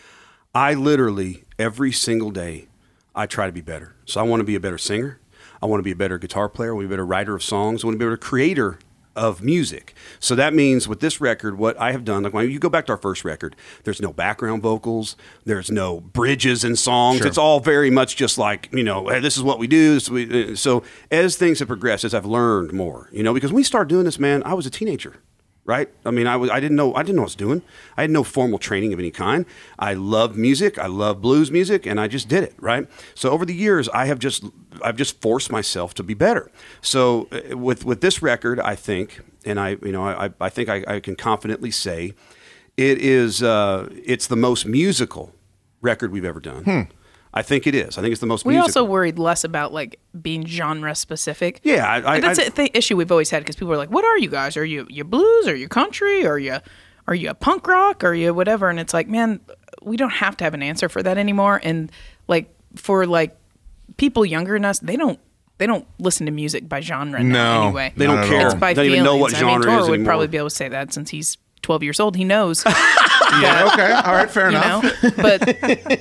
[0.56, 2.68] I literally every single day
[3.14, 3.96] I try to be better.
[4.06, 5.20] So I want to be a better singer.
[5.62, 6.72] I want to be a better guitar player.
[6.72, 7.84] I want to be a better writer of songs.
[7.84, 8.80] I want to be a better creator
[9.18, 9.94] of music.
[10.20, 12.86] So that means with this record, what I have done, like when you go back
[12.86, 17.18] to our first record, there's no background vocals, there's no bridges and songs.
[17.18, 17.28] Sure.
[17.28, 19.96] It's all very much just like you know, hey, this is what we do.
[19.96, 23.52] Is we, uh, so as things have progressed, as I've learned more, you know, because
[23.52, 25.16] when we started doing this, man, I was a teenager
[25.68, 25.90] right?
[26.06, 27.62] I mean, I was I didn't know I didn't know what I was doing.
[27.96, 29.46] I had no formal training of any kind.
[29.78, 30.80] I loved music.
[30.80, 32.88] I love blues music, and I just did it, right?
[33.14, 34.44] So over the years, I have just
[34.82, 36.50] I've just forced myself to be better.
[36.82, 40.70] So uh, with with this record, I think, and I you know I I think
[40.70, 42.14] I, I can confidently say,
[42.78, 45.34] it is uh, it's the most musical
[45.82, 46.88] record we've ever done.
[47.38, 47.98] I think it is.
[47.98, 48.46] I think it's the most.
[48.46, 48.82] We musical.
[48.84, 51.60] also worried less about like being genre specific.
[51.64, 53.92] Yeah, I- I- that's I- a th- issue we've always had because people are like,
[53.92, 54.58] "What are you guys?
[54.58, 55.48] Are you you blues?
[55.48, 56.26] Are you country?
[56.26, 56.58] Are you
[57.08, 58.04] are you a punk rock?
[58.04, 59.40] Are you whatever?" And it's like, man,
[59.82, 61.60] we don't have to have an answer for that anymore.
[61.64, 61.92] And
[62.28, 63.36] like for like
[63.98, 65.20] people younger than us, they don't
[65.60, 67.94] they don't listen to music by genre now No, anyway.
[67.96, 68.46] They don't care.
[68.46, 68.94] It's by They don't feelings.
[68.94, 70.10] even know what I mean, genre Tor it is would anymore.
[70.12, 72.16] probably be able to say that since he's 12 years old.
[72.16, 72.64] He knows.
[73.42, 74.84] Yeah, okay, all right, fair you enough.
[74.84, 75.42] know but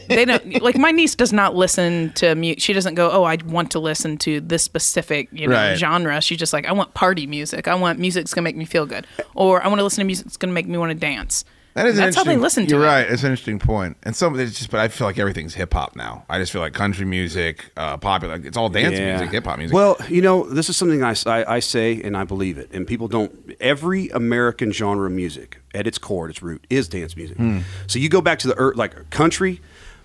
[0.09, 3.37] they don't like my niece does not listen to music she doesn't go oh i
[3.46, 5.74] want to listen to this specific you know Right.
[5.76, 8.64] genre she's just like i want party music i want music that's gonna make me
[8.64, 10.94] feel good or i want to listen to music that's gonna make me want to
[10.94, 11.44] dance
[11.76, 13.06] That is an that's how they listen to You're it right.
[13.10, 13.98] It's an interesting point.
[14.02, 16.24] And some it's just, but I feel like everything's hip hop now.
[16.28, 18.36] I just feel like country music, uh, popular.
[18.42, 19.16] It's all dance Yeah.
[19.18, 19.74] music, hip hop music.
[19.74, 22.70] Well, you know, this is something I, I, I say and I believe it.
[22.72, 26.88] And people don't, every American genre of music at its core, at its root, is
[26.88, 27.36] dance music.
[27.36, 27.58] Hmm.
[27.86, 29.60] So you go back to the, ear- like country,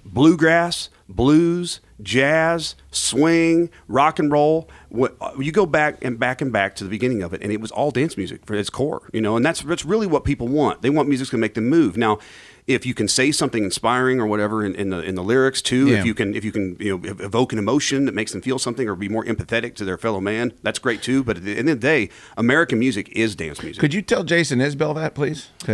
[0.05, 4.67] bluegrass, blues, jazz, swing, rock and roll.
[4.93, 7.62] What, you go back and back and back to the beginning of it, and it
[7.62, 10.49] was all dance music for its core, you know, and that's, that's really what people
[10.49, 10.82] want.
[10.82, 11.95] They want music to make them move.
[11.95, 12.19] Now,
[12.67, 15.88] if you can say something inspiring or whatever in, in the in the lyrics too,
[15.88, 15.99] Yeah.
[15.99, 18.60] if you can if you can you know evoke an emotion that makes them feel
[18.60, 21.23] something or be more empathetic to their fellow man, that's great too.
[21.23, 23.80] But at the end of the day, American music is dance music.
[23.80, 25.49] Could you tell Jason Isbell that, please?
[25.67, 25.73] I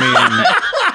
[0.00, 0.46] mean,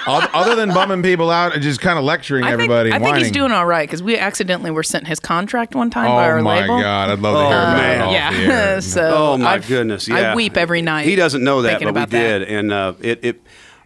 [0.07, 3.03] other than bumming people out and just kind of lecturing I think, everybody, I and
[3.03, 3.33] think he's whining.
[3.33, 6.41] doing all right because we accidentally were sent his contract one time by Oh our
[6.41, 6.79] my label.
[6.81, 7.99] god, I'd love to hear Oh, about man.
[7.99, 8.01] it.
[8.03, 10.31] off the Yeah, so oh my I've- goodness, yeah.
[10.31, 11.05] I weep every night.
[11.05, 12.39] He doesn't know that, thinking but we about that.
[12.39, 13.41] did, and uh, it, it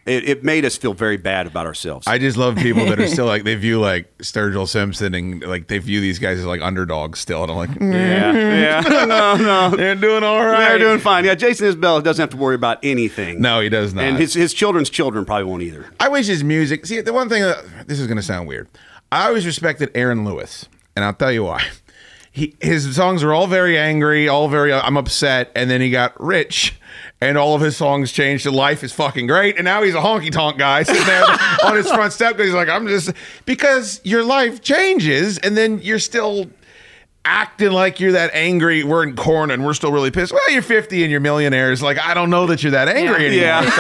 [0.08, 2.08] it it made us feel very bad about ourselves.
[2.08, 5.68] I just love people that are still like they view like Sturgill Simpson and like
[5.68, 8.90] they view these guys as like underdogs still, and I'm like, yeah, mm-hmm.
[8.90, 10.70] yeah, no, no, they're doing all right.
[10.70, 11.26] they're doing fine.
[11.26, 13.42] Yeah, Jason Isbell doesn't have to worry about anything.
[13.42, 14.04] No, he does not.
[14.04, 15.86] and his his children's children probably won't either.
[16.00, 16.86] I wish his music.
[16.86, 18.68] See, the one thing that this is going to sound weird.
[19.12, 21.64] I always respected Aaron Lewis, and I'll tell you why.
[22.32, 25.90] He, his songs are all very angry, all very uh, I'm upset, and then he
[25.90, 26.80] got rich,
[27.20, 30.00] and all of his songs changed to "Life is fucking great," and now he's a
[30.00, 31.24] honky tonk guy sitting there
[31.66, 33.12] on his front step because he's like, I'm just
[33.46, 36.48] because your life changes, and then you're still
[37.26, 38.84] acting like you're that angry.
[38.86, 40.32] We're in Korn and we're still really pissed.
[40.32, 41.82] Well, you're 50 and you're millionaires.
[41.82, 43.58] Like I don't know that you're that angry Yeah.
[43.58, 43.74] anymore.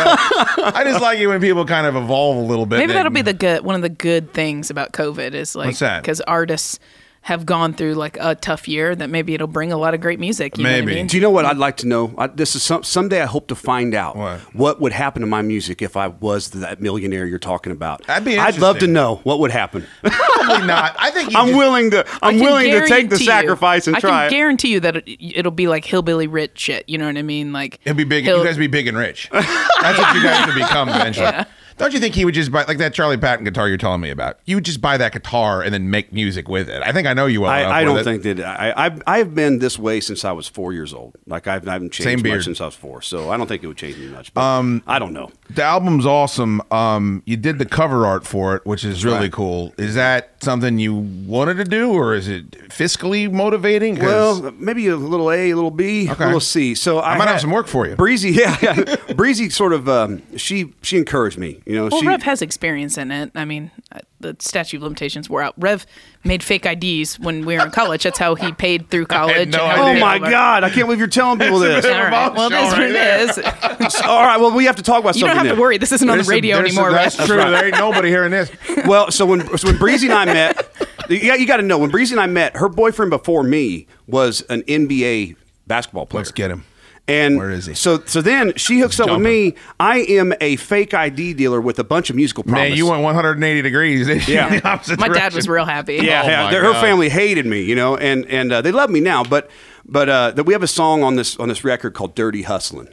[0.57, 2.77] So I just like it when people kind of evolve a little bit.
[2.79, 5.79] Maybe and- that'll be the good one of the good things about COVID is like
[5.79, 6.79] because artists
[7.27, 10.17] have gone through like a tough year that maybe it'll bring a lot of great
[10.17, 10.57] music.
[10.57, 10.95] You Know what I Maybe.
[10.95, 11.07] mean?
[11.07, 12.13] Do you know what I'd like to know?
[12.17, 14.15] I, this is some someday I hope to find out
[14.53, 14.79] What?
[14.79, 18.07] would happen to my music if I was that millionaire you're talking about.
[18.07, 19.85] That'd be I'd love to know what would happen.
[20.03, 20.95] Probably not.
[20.97, 22.05] I think you I'm just- willing to.
[22.21, 24.79] I I'm willing to take the guarantee you- sacrifice and I try can guarantee you
[24.79, 26.87] that it, it'll be like hillbilly rich shit.
[26.87, 27.51] You know what I mean?
[27.51, 28.23] Like it'll be big.
[28.23, 29.27] he'll- you guys be big and rich.
[29.33, 31.25] That's what you guys would become eventually.
[31.25, 31.43] Yeah.
[31.77, 34.09] Don't you think he would just buy like that Charlie Patton guitar you're telling me
[34.09, 34.39] about?
[34.45, 36.81] You would just buy that guitar and then make music with it.
[36.83, 37.51] I think I know you well.
[37.51, 40.47] I, I don't that- think that I, I've I've been this way since I was
[40.47, 41.15] four years old.
[41.27, 43.67] Like I've, I haven't changed much since I was four, so I don't think it
[43.67, 44.33] would change me much.
[44.33, 45.29] But um, I don't know.
[45.51, 46.61] the album's awesome.
[46.71, 49.31] Um, you did the cover art for it, which is really right.
[49.31, 49.73] cool.
[49.77, 53.97] Is that something you wanted to do, or is it fiscally motivating?
[53.99, 56.23] Well, maybe a little A, a little B, Okay.
[56.23, 56.75] a little C.
[56.75, 57.95] So I, I might have some work for you.
[57.95, 58.95] Breezy, yeah, yeah.
[59.15, 61.61] Breezy sort of um, she she encouraged me.
[61.65, 63.31] You know, Well, she Rev has experience in it.
[63.35, 65.53] I mean, uh, the statute of limitations were out.
[65.57, 65.85] Rev
[66.27, 68.03] made fake IDs when we were in college.
[68.03, 69.49] That's how he paid through college.
[69.49, 70.19] no and how he Oh my.
[70.19, 70.63] God!
[70.63, 71.85] I can't believe you're telling people this.
[71.85, 72.33] All right.
[72.33, 74.01] Well, it is what it is.
[74.01, 74.37] All right.
[74.39, 75.37] Well, we have to talk about You something.
[75.37, 75.77] don't have to worry.
[75.77, 77.27] This isn't on the There's some- radio there's some- anymore, That's Rev.
[77.27, 77.37] true.
[77.37, 78.51] There ain't nobody hearing this.
[78.85, 80.67] well, so when so when Breezy and I met,
[81.09, 84.41] yeah, you got to know when Breezy and I met, her boyfriend before me was
[84.49, 85.35] an NBA
[85.67, 86.19] basketball player.
[86.21, 86.65] Let's get him.
[87.09, 87.73] And Where is he?
[87.73, 89.55] So so then she hooks up with me.
[89.79, 92.69] I am a fake ID dealer with a bunch of musical promise.
[92.69, 94.27] Man, you went 180 degrees.
[94.27, 94.47] Yeah.
[94.53, 95.95] In the opposite My dad was real happy.
[95.95, 96.51] Yeah, Oh yeah.
[96.51, 96.81] her God.
[96.81, 99.23] family hated me, you know, and and uh, they love me now.
[99.23, 99.49] But
[99.85, 102.89] but uh, that we have a song on this on this record called "Dirty Hustling,"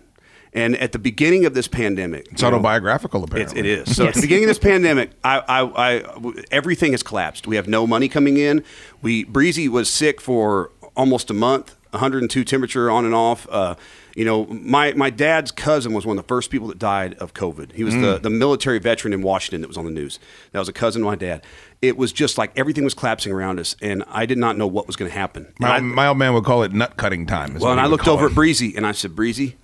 [0.53, 3.61] and at the beginning of this pandemic, It's you know, autobiographical, It's, apparently.
[3.61, 3.97] it is.
[3.97, 7.49] So at the beginning of this pandemic, I, I, I, w- everything has collapsed.
[7.49, 8.63] We have no money coming in.
[9.03, 13.49] We Breezy was sick for almost a month, 102 temperature on and off.
[13.51, 13.75] Uh,
[14.15, 17.35] you know, my, my dad's cousin was one of the first people that died of
[17.35, 17.73] COVID.
[17.73, 18.23] He was the, mm.
[18.23, 20.19] the military veteran in Washington that was on the news.
[20.53, 21.45] That was a cousin of my dad.
[21.83, 24.87] It was just like everything was collapsing around us, and I did not know what
[24.87, 25.53] was going to happen.
[25.59, 27.55] My, I- my old man would call it nut cutting time.
[27.59, 28.31] well, and I looked over it.
[28.31, 29.57] at Breezy and I said, Breezy,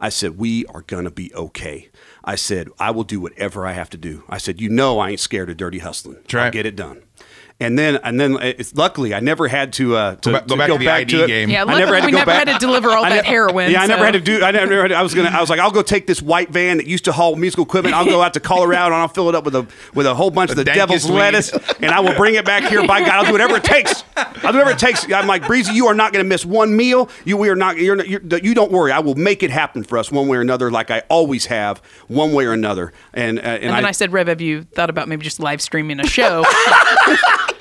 [0.00, 1.88] I said, we are going to be okay.
[2.24, 4.24] I said, I will do whatever I have to do.
[4.28, 6.16] I said, you know, I ain't scared of dirty hustling.
[6.32, 6.46] Right.
[6.46, 7.02] I'll get it done.
[7.60, 10.56] And then, and then, it's luckily I never had to uh, to Go back- go
[10.56, 11.26] back to the ID it.
[11.28, 11.50] game.
[11.50, 12.48] Yeah, I never had to we go never back.
[12.48, 13.70] had to deliver all that ne- heroin.
[13.70, 14.42] Yeah, I never so- had to do.
[14.42, 14.82] I never.
[14.82, 15.28] Had, I was gonna.
[15.28, 17.94] I was like, I'll go take this white van that used to haul musical equipment.
[17.94, 20.32] I'll go out to Colorado and I'll fill it up with a with a whole
[20.32, 21.14] bunch of The the devil's weed.
[21.16, 22.84] lettuce, and I will bring it back here.
[22.88, 24.02] By God, I'll do whatever it takes.
[24.16, 25.10] I'll do whatever it takes.
[25.10, 25.74] I'm like Breezy.
[25.74, 27.08] You are not going to miss one meal.
[27.24, 27.78] You we are not.
[27.78, 28.90] You're, not- you're you don't worry.
[28.90, 31.78] I will make it happen for us one way or another, like I always have,
[32.08, 32.92] one way or another.
[33.12, 35.62] And uh, and, And then I, said, Rev, have you thought about maybe just live
[35.62, 36.44] streaming a show?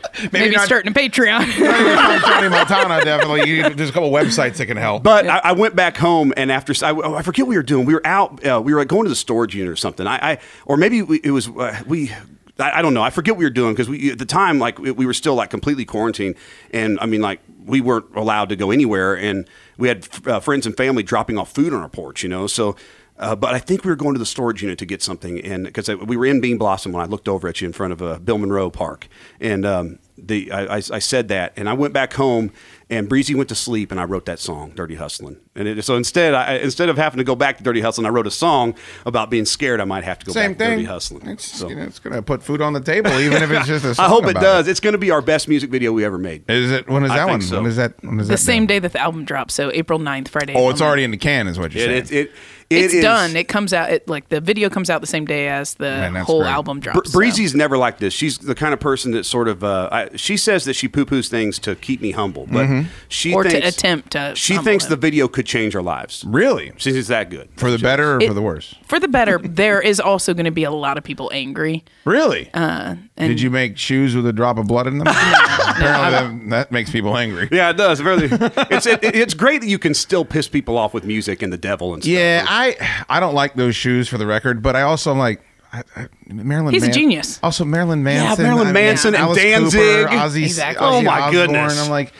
[0.32, 1.45] maybe not- starting a Patreon.
[2.23, 3.49] Tony Montana, definitely.
[3.49, 5.03] You, there's a couple websites that can help.
[5.03, 7.63] But I, I went back home, and after I, oh, I forget what we were
[7.63, 7.86] doing.
[7.86, 8.45] We were out.
[8.45, 10.08] Uh, we were like going to the storage unit or something.
[10.08, 12.12] I, I or maybe we, it was uh, we.
[12.60, 13.01] I, I don't know.
[13.01, 15.13] I forget what we were doing because we at the time like we, we were
[15.13, 16.36] still like completely quarantined,
[16.71, 20.65] and I mean like we weren't allowed to go anywhere, and we had uh, friends
[20.65, 22.23] and family dropping off food on our porch.
[22.23, 22.75] You know, so.
[23.17, 25.65] Uh, but I think we were going to the storage unit to get something, and
[25.65, 28.02] because we were in Bean Blossom when I looked over at you in front of
[28.02, 29.08] uh, Bill Monroe Park,
[29.39, 32.52] and um, the I, I, I said that, and I went back home,
[32.89, 35.95] and Breezy went to sleep, and I wrote that song, "Dirty Hustling." And it, so
[35.97, 38.73] instead, I, instead of having to go back to "Dirty Hustling," I wrote a song
[39.05, 40.71] about being scared I might have to go Same back to thing.
[40.77, 43.43] "Dirty Hustling." It's, So you know, it's going to put food on the table, even
[43.43, 44.67] if it's just a song I hope it about does.
[44.67, 46.49] It's going to be our best music video we ever made.
[46.49, 46.89] Is it?
[46.89, 47.41] When is that one?
[47.41, 47.57] so.
[47.57, 47.93] When is that?
[48.03, 48.67] When is the that same done?
[48.67, 50.53] day that the album drops, so April 9th, Friday.
[50.55, 50.85] Oh, it's 9th.
[50.85, 52.25] already in the can, is what you're It, saying.
[52.25, 52.31] it, it,
[52.71, 53.35] it it's is- done.
[53.35, 53.91] It comes out.
[53.91, 56.49] It like the video comes out the same day as the Man, whole great.
[56.49, 57.11] album Br- drops.
[57.11, 57.19] so.
[57.19, 58.11] Breezy's never like this.
[58.13, 59.63] She's the kind of person that sort of.
[59.63, 62.87] Uh, I, she says that she poo poos things to keep me humble, but Mm-hmm.
[63.09, 64.89] she Or to thinks, attempt to She thinks him.
[64.89, 66.23] the video could change our lives.
[66.27, 66.71] really?
[66.77, 68.75] She's that good For the better or It- for the worse?
[68.88, 71.84] For the better, there is also going to be a lot of people angry.
[72.06, 72.49] Really?
[72.53, 75.08] Uh, and Did you make shoes with a drop of blood in them?
[75.08, 77.49] Apparently, that, that makes people angry.
[77.51, 78.01] Yeah, it does.
[78.01, 81.51] Really, it's it, it's great that you can still piss people off with music and
[81.51, 82.12] the devil and stuff.
[82.13, 82.75] Yeah, I
[83.10, 86.08] I don't like those shoes for the record, but I also am like I, I,
[86.27, 86.73] Marilyn.
[86.73, 87.39] He's a genius.
[87.41, 88.43] Also, Marilyn Manson.
[88.43, 89.79] Marilyn I mean, Manson and Alice Danzig.
[90.08, 90.86] Cooper, Ozzy, Exactly.
[90.86, 91.32] Ozzy Oh, my Osbourne.
[91.34, 91.79] goodness.
[91.84, 92.13] I'm like,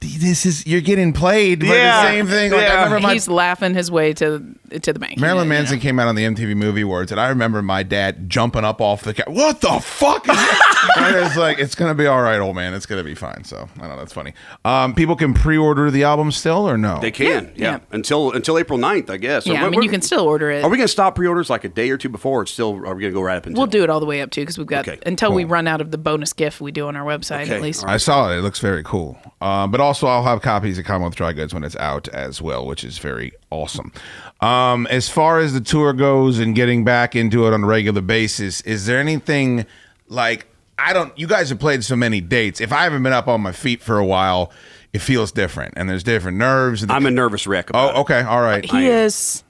[0.00, 2.52] this is you're getting played by Yeah, the same thing.
[2.52, 2.80] Like, yeah.
[2.80, 4.42] I remember my he's laughing his way to
[4.82, 5.18] to the bank.
[5.18, 5.58] Marilyn You know?
[5.58, 8.80] Manson came out on the MTV Movie Awards, and I remember my dad jumping up
[8.80, 9.28] off the couch.
[9.28, 10.28] What the fuck?
[10.28, 10.92] Is that?
[10.98, 12.74] and it's like it's gonna be all right, old man.
[12.74, 13.44] It's gonna be fine.
[13.44, 13.96] So I know.
[13.96, 14.34] That's funny.
[14.64, 16.98] Um, people can pre-order the album still, or no?
[17.00, 17.52] they can.
[17.56, 17.78] Yeah, yeah.
[17.92, 19.44] until until April 9th, I guess.
[19.44, 20.64] So Yeah, I mean, you can still order it.
[20.64, 22.42] Are we going to stop pre-orders like a day or two before?
[22.42, 23.60] Or still, are we going to go right up until?
[23.62, 25.66] We'll do it all the way up to because we've got Okay, until we run
[25.66, 27.82] out of the bonus gift we do on our website Okay, at least.
[27.82, 27.94] all right.
[27.94, 28.38] I saw it.
[28.38, 29.18] It looks very cool.
[29.40, 32.66] Um, but also, I'll have copies of Commonwealth Dry Goods when it's out as well,
[32.66, 33.92] which is very awesome.
[34.40, 38.00] Um, as far as the tour goes and getting back into it on a regular
[38.02, 39.64] basis, is there anything
[40.08, 40.46] like
[40.78, 41.16] I don't?
[41.18, 42.60] You guys have played so many dates.
[42.60, 44.52] If I haven't been up on my feet for a while,
[44.92, 46.82] it feels different, and there's different nerves.
[46.82, 47.70] and the- I'm a nervous wreck.
[47.70, 48.64] About oh, okay, all right.
[48.64, 49.42] He is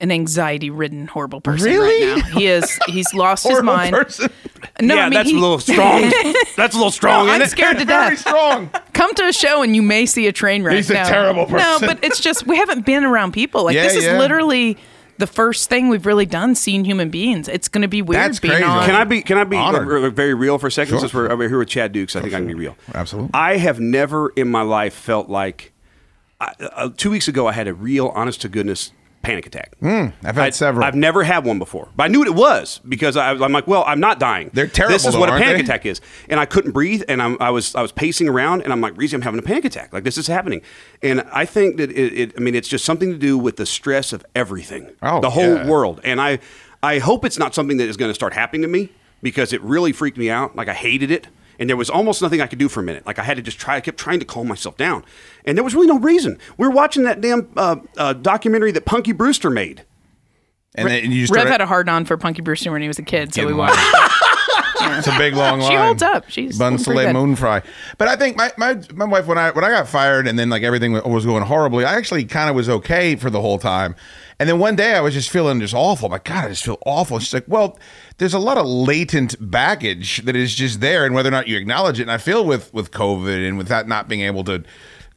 [0.00, 2.06] an anxiety-ridden, horrible person Really?
[2.12, 2.38] right now.
[2.38, 2.78] He is.
[2.86, 3.92] He's lost his mind.
[3.94, 4.30] person.
[4.80, 6.02] No, yeah, I mean, that's he- a little strong.
[6.56, 7.26] that's a little strong.
[7.26, 7.50] No, I'm it?
[7.50, 8.04] scared to death.
[8.06, 8.70] Very strong.
[8.92, 10.76] Come to a show and you may see a train wreck.
[10.76, 11.04] He's a No.
[11.04, 13.64] terrible No, but it's just we haven't been around people.
[13.64, 14.18] Like Yeah, this is yeah.
[14.18, 14.76] literally
[15.18, 17.48] the first thing we've really done seeing human beings.
[17.48, 18.64] It's going to be weird That's being crazy.
[18.64, 18.86] on.
[18.86, 19.20] Can I be?
[19.20, 20.14] Can I be Honored.
[20.14, 20.92] very real for a second?
[20.92, 21.00] Sure.
[21.00, 22.76] Since we're over here with Chad Dukes, I think I can be real.
[22.94, 23.30] Absolutely.
[23.34, 25.72] I have never in my life felt like.
[26.40, 28.92] I, uh, two weeks ago, I had a real, honest to goodness
[29.28, 29.74] panic attack.
[29.82, 30.84] Mm, I've had I- several.
[30.86, 33.66] I've never had one before, but I knew what it was because I, I'm like,
[33.66, 34.50] well, I'm not dying.
[34.54, 35.62] They're terrible, This is though, what a panic they?
[35.64, 38.72] attack is, and I couldn't breathe, and I'm, I was I was pacing around, and
[38.72, 39.92] I'm like, Breezy, I'm having a panic attack.
[39.92, 40.62] Like this is happening,
[41.02, 43.66] and I think that it, it I mean, it's just something to do with the
[43.66, 45.66] stress of everything, Oh, the whole yeah.
[45.68, 46.38] world, and I
[46.82, 48.90] I hope it's not something that is going to start happening to me
[49.22, 50.56] because it really freaked me out.
[50.56, 51.26] Like I hated it.
[51.58, 53.04] And there was almost nothing I could do for a minute.
[53.06, 53.76] Like I had to just try.
[53.76, 55.04] I kept trying to calm myself down,
[55.44, 56.38] and there was really no reason.
[56.56, 59.84] We were watching that damn uh, uh, documentary that Punky Brewster made.
[60.74, 62.88] and then you just Rev started- had a hard on for Punky Brewster when he
[62.88, 63.78] was a kid, so we watched.
[64.92, 65.70] It's a big long line.
[65.70, 66.28] She holds up.
[66.30, 67.12] She's bun looking pretty salé good.
[67.12, 67.62] moon fry.
[67.98, 70.48] But I think my, my my wife when I when I got fired and then
[70.50, 73.94] like everything was going horribly, I actually kind of was okay for the whole time.
[74.40, 76.06] And then one day I was just feeling just awful.
[76.06, 77.16] I'm like, God, I just feel awful.
[77.16, 77.78] And she's like, Well,
[78.18, 81.56] there's a lot of latent baggage that is just there, and whether or not you
[81.56, 82.02] acknowledge it.
[82.02, 84.64] And I feel with with COVID and with that not being able to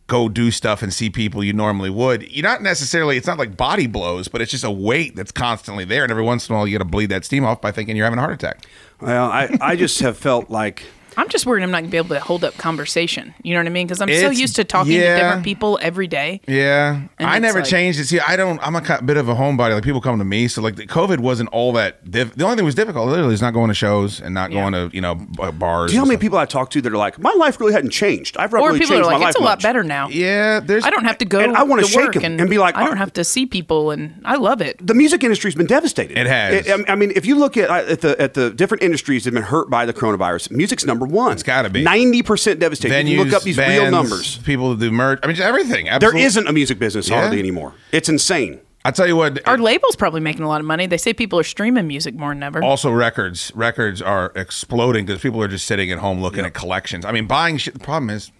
[0.07, 2.29] go do stuff and see people you normally would.
[2.29, 5.85] You're not necessarily, it's not like body blows, but it's just a weight that's constantly
[5.85, 6.03] there.
[6.03, 7.95] And every once in a while, you got to bleed that steam off by thinking
[7.95, 8.65] you're having a heart attack.
[9.01, 10.83] Well, I, I just have felt like
[11.17, 13.33] I'm just worried I'm not gonna be able to hold up conversation.
[13.43, 13.85] You know what I mean?
[13.87, 15.15] Because I'm so It's- used to talking yeah.
[15.15, 16.41] to different people every day.
[16.47, 18.05] Yeah, And I it's never like- changed it.
[18.05, 18.59] See, I don't.
[18.65, 19.73] I'm a ki- bit of a homebody.
[19.73, 22.09] Like people come to me, so like the COVID wasn't all that.
[22.09, 24.51] Diff- the only thing that was difficult, literally, is not going to shows and not
[24.51, 25.91] going to you know b- bars.
[25.91, 26.19] Do you know how and many stuff.
[26.21, 28.37] people I talk to that are like, my life really hadn't changed.
[28.37, 30.07] I've not Or really people are changed like, my it's a lot much." better now.
[30.09, 30.85] Yeah, there's.
[30.85, 31.39] I don't have to go.
[31.39, 33.13] And I wanna to shake work 'em and, and be like, I don't "Oh." have
[33.13, 34.85] to see people, and I love it.
[34.85, 36.17] The music industry's been devastated.
[36.17, 36.69] It has.
[36.69, 39.29] I- I mean, if you look at uh, at the at the different industries that
[39.33, 41.31] have been hurt by the coronavirus, music's number one.
[41.33, 41.83] It's gotta be.
[41.83, 42.93] ninety percent devastated.
[42.95, 44.37] If Venues, you look up these real numbers.
[44.39, 45.19] People that do merch.
[45.23, 45.85] I mean, just everything.
[45.85, 46.23] There Absolutely.
[46.23, 47.21] isn't a music business Yeah.
[47.21, 47.73] hardly anymore.
[47.91, 48.59] It's insane.
[48.83, 49.47] I tell you what.
[49.47, 50.87] Our label's probably making a lot of money.
[50.87, 52.63] They say people are streaming music more than ever.
[52.63, 57.05] also, records records are exploding because people are just sitting at home looking at collections.
[57.05, 57.73] I mean, buying shit.
[57.75, 58.31] The problem is,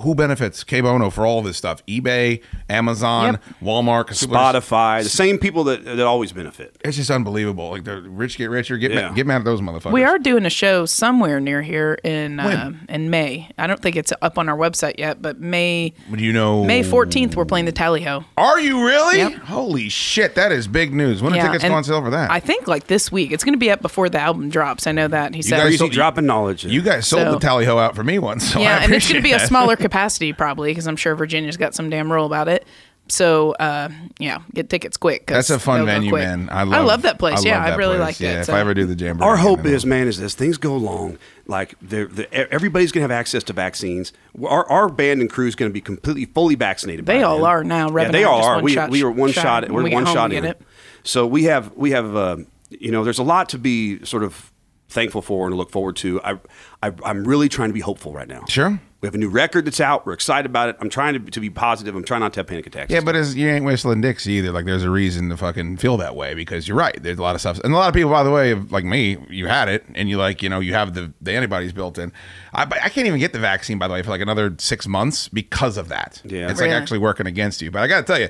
[0.00, 0.64] who benefits?
[0.64, 1.84] K Bono for all this stuff.
[1.86, 3.42] eBay, Amazon, Yep.
[3.62, 6.76] Walmart, 'cause people are just- Spotify, the same people that that always benefit.
[6.84, 7.70] It's just unbelievable.
[7.70, 8.76] Like the rich get richer.
[8.76, 9.08] Get Yeah.
[9.08, 9.92] mad, get mad at those motherfuckers.
[9.92, 13.48] We are doing a show somewhere near here in uh, in May.
[13.58, 16.64] I don't think it's up on our website yet, but May Would you know?
[16.64, 18.24] May 14th we're playing the Tally Ho.
[18.36, 19.18] Are you really?
[19.18, 19.34] Yep.
[19.44, 21.22] Holy shit, that is big news.
[21.22, 22.30] When are tickets and go on sale for that?
[22.30, 23.32] I think like this week.
[23.32, 24.86] It's going to be up before the album drops.
[24.86, 25.58] I know that he said.
[25.58, 26.64] guys Easy sold- dropping knowledge.
[26.64, 28.52] you guys sold So- the tally ho out for me once.
[28.52, 31.14] So I yeah, and it's going to be a smaller capacity probably because I'm sure
[31.14, 32.66] Virginia's got some damn rule about it.
[33.10, 35.28] So uh, yeah, get tickets quick.
[35.28, 36.24] That's a fun they'll venue, quick.
[36.24, 36.50] man.
[36.52, 37.38] I love, I love that place.
[37.42, 38.06] I yeah, love I really place.
[38.06, 38.40] liked yeah, it.
[38.40, 40.74] If so- I ever do the jamboree, Our hope is, man, is this things go
[40.76, 44.12] along, like the, the, everybody's going to have access to vaccines.
[44.46, 47.06] Our, our band and crew is going to be completely, fully vaccinated.
[47.06, 47.46] They by all then.
[47.46, 47.88] are now.
[47.96, 48.54] Yeah, they are all are.
[48.56, 49.42] one We, shot- we were one shot.
[49.42, 49.62] shot.
[49.64, 50.44] When We're we one home, shot in.
[50.44, 50.60] it.
[51.02, 52.36] So we have we have uh,
[52.68, 54.52] you know there's a lot to be sort of
[54.90, 56.20] thankful for and to look forward to.
[56.22, 56.38] I,
[56.82, 58.44] I I'm really trying to be hopeful right now.
[58.48, 58.78] Sure.
[59.00, 60.04] We have a new record that's out.
[60.06, 60.76] We're excited about it.
[60.80, 61.94] I'm trying to, to be positive.
[61.94, 62.92] I'm trying not to have panic attacks.
[62.92, 64.50] Yeah, but as you ain't whistling Dixie either.
[64.50, 67.00] Like, there's a reason to fucking feel that way because you're right.
[67.00, 69.16] There's a lot of stuff, and a lot of people, by the way, like me,
[69.30, 72.12] you had it, and you like, you know, you have the the antibodies built in.
[72.52, 75.28] I, I can't even get the vaccine, by the way, for like another six months
[75.28, 76.20] because of that.
[76.24, 76.50] Yeah.
[76.50, 76.80] it's like Really?
[76.80, 77.70] actually working against you.
[77.70, 78.28] But I got to tell you,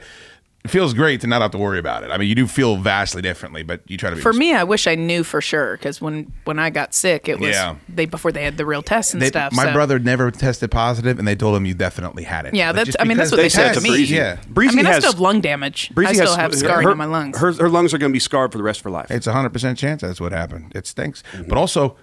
[0.64, 2.10] it feels great to not have to worry about it.
[2.10, 4.64] I mean, you do feel vastly differently, but you try to be For me, I
[4.64, 7.76] wish I knew for sure because when when I got sick, it was Yeah.
[7.88, 9.52] they before they had the real tests and They- stuff.
[9.54, 12.54] my so- brother never tested positive, and they told him you definitely had it.
[12.54, 13.96] Yeah, Like, that's- just I mean, that's because what they said tested to me.
[13.96, 14.14] Breezy.
[14.16, 15.90] Yeah, Breezy I mean, I has still have lung damage.
[15.94, 17.38] Breezy I still has- have scarring her, in my lungs.
[17.38, 19.10] Her, her lungs are going to be scarred for the rest of her life.
[19.10, 20.72] It's a hundred percent chance that's what happened.
[20.74, 21.48] It stinks, Mm-hmm.
[21.48, 21.96] but also,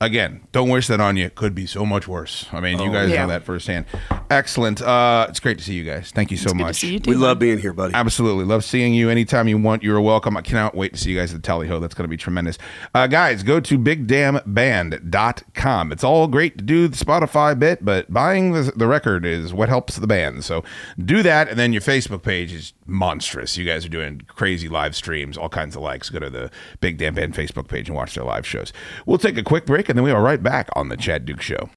[0.00, 1.24] again, don't wish that on you.
[1.26, 2.46] It could be so much worse.
[2.52, 3.22] I mean, you guys Oh, Yeah.
[3.22, 3.86] know that firsthand.
[4.30, 4.82] Excellent.
[4.82, 6.10] Uh, it's great to see you guys.
[6.14, 6.76] Thank you so Good to much.
[6.76, 7.94] see you too, we love being here, buddy.
[7.94, 8.44] Absolutely.
[8.44, 9.82] Love seeing you anytime you want.
[9.82, 10.36] You're welcome.
[10.36, 11.80] I cannot wait to see you guys at the Tally Ho.
[11.80, 12.58] That's going to be tremendous.
[12.94, 15.92] Uh, guys, go to bigdamnband.com.
[15.92, 19.68] It's all great to do the Spotify bit, but buying the, the record is what
[19.68, 20.44] helps the band.
[20.44, 20.62] So
[21.02, 21.48] do that.
[21.48, 23.56] And then your Facebook page is monstrous.
[23.56, 26.08] You guys are doing crazy live streams, all kinds of likes.
[26.10, 28.72] Go to the Big Damn Band Facebook page and watch their live shows.
[29.04, 31.42] We'll take a quick break and then we are right back on The Chad Duke
[31.42, 31.70] Show.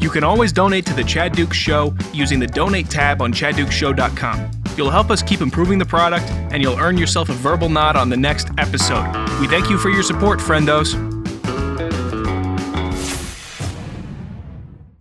[0.00, 4.50] You can always donate to the Chad Duke Show using the donate tab on chaddukeshow.com.
[4.76, 8.10] You'll help us keep improving the product, and you'll earn yourself a verbal nod on
[8.10, 9.10] the next episode.
[9.40, 11.15] We thank you for your support, friendos.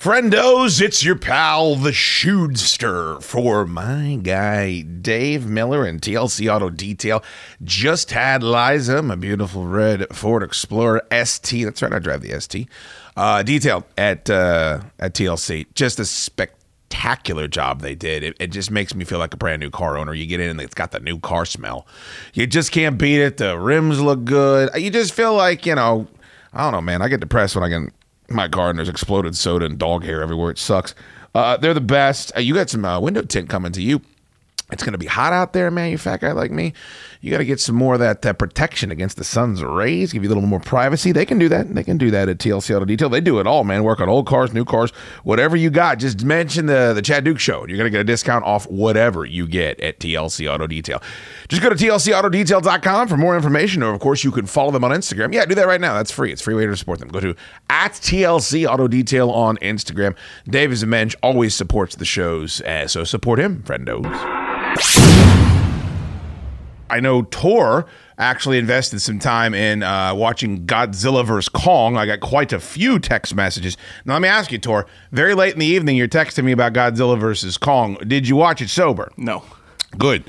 [0.06, 7.24] Friendos, it's your pal, the Shoodster, for my guy, Dave Miller and TLC Auto Detail.
[7.64, 11.66] Just had Liza, my beautiful red Ford Explorer ST.
[11.66, 12.70] That's right, I drive the ST.
[13.18, 13.44] Uh,
[13.98, 15.66] at uh, at TLC.
[15.74, 18.22] Just a spectacular job they did.
[18.22, 20.14] It, it just makes me feel like a brand new car owner.
[20.14, 21.88] You get in and it's got the new car smell.
[22.36, 23.38] You just can't beat it.
[23.38, 24.70] The rims look good.
[24.76, 26.06] You just feel like, you know,
[26.54, 27.02] I don't know, man.
[27.02, 27.92] I get depressed when I in
[28.30, 28.48] my
[28.78, 30.52] there's exploded soda and dog hair everywhere.
[30.52, 30.96] It sucks.
[31.34, 32.32] Uh, they're the best.
[32.36, 34.02] Uh, you got some uh, window tint coming to you
[34.72, 35.92] It's going to be hot out there, man.
[35.92, 36.74] You fat guy like me.
[37.26, 40.14] You got to get some more of that uh, protection against the sun's rays.
[40.14, 41.12] Give you a little more privacy.
[41.12, 41.74] They can do that.
[41.74, 43.10] They can do that at TLC Auto Detail.
[43.10, 43.84] They do it all, man.
[43.84, 44.92] Work on old cars, new cars,
[45.24, 45.98] whatever you got.
[45.98, 47.66] Just mention the the Chad Duke Show.
[47.66, 51.02] You're going to get a discount off whatever you get at TLC Auto Detail.
[51.48, 53.82] Just go to TLCAutoDetail.com for more information.
[53.82, 55.34] Or, of course, you can follow them on Instagram.
[55.34, 55.96] Yeah, do that right now.
[55.96, 56.32] That's free.
[56.32, 57.08] It's a free way to support them.
[57.08, 57.36] Go to
[57.72, 60.16] at TLC Auto Detail on Instagram.
[60.48, 62.62] Dave is a mensch, always supports the shows.
[62.62, 65.45] Uh, so support him, friendos.
[66.90, 67.86] I know Tor
[68.18, 71.50] actually invested some time in uh, watching Godzilla vs.
[71.50, 71.98] Kong.
[71.98, 73.76] I got quite a few text messages.
[74.06, 74.86] Now, let me ask you, Tor.
[75.12, 77.58] Very late in the evening, you're texting me about Godzilla vs.
[77.58, 77.96] Kong.
[78.08, 79.12] Did you watch it sober?
[79.18, 79.44] No.
[79.98, 80.24] Good.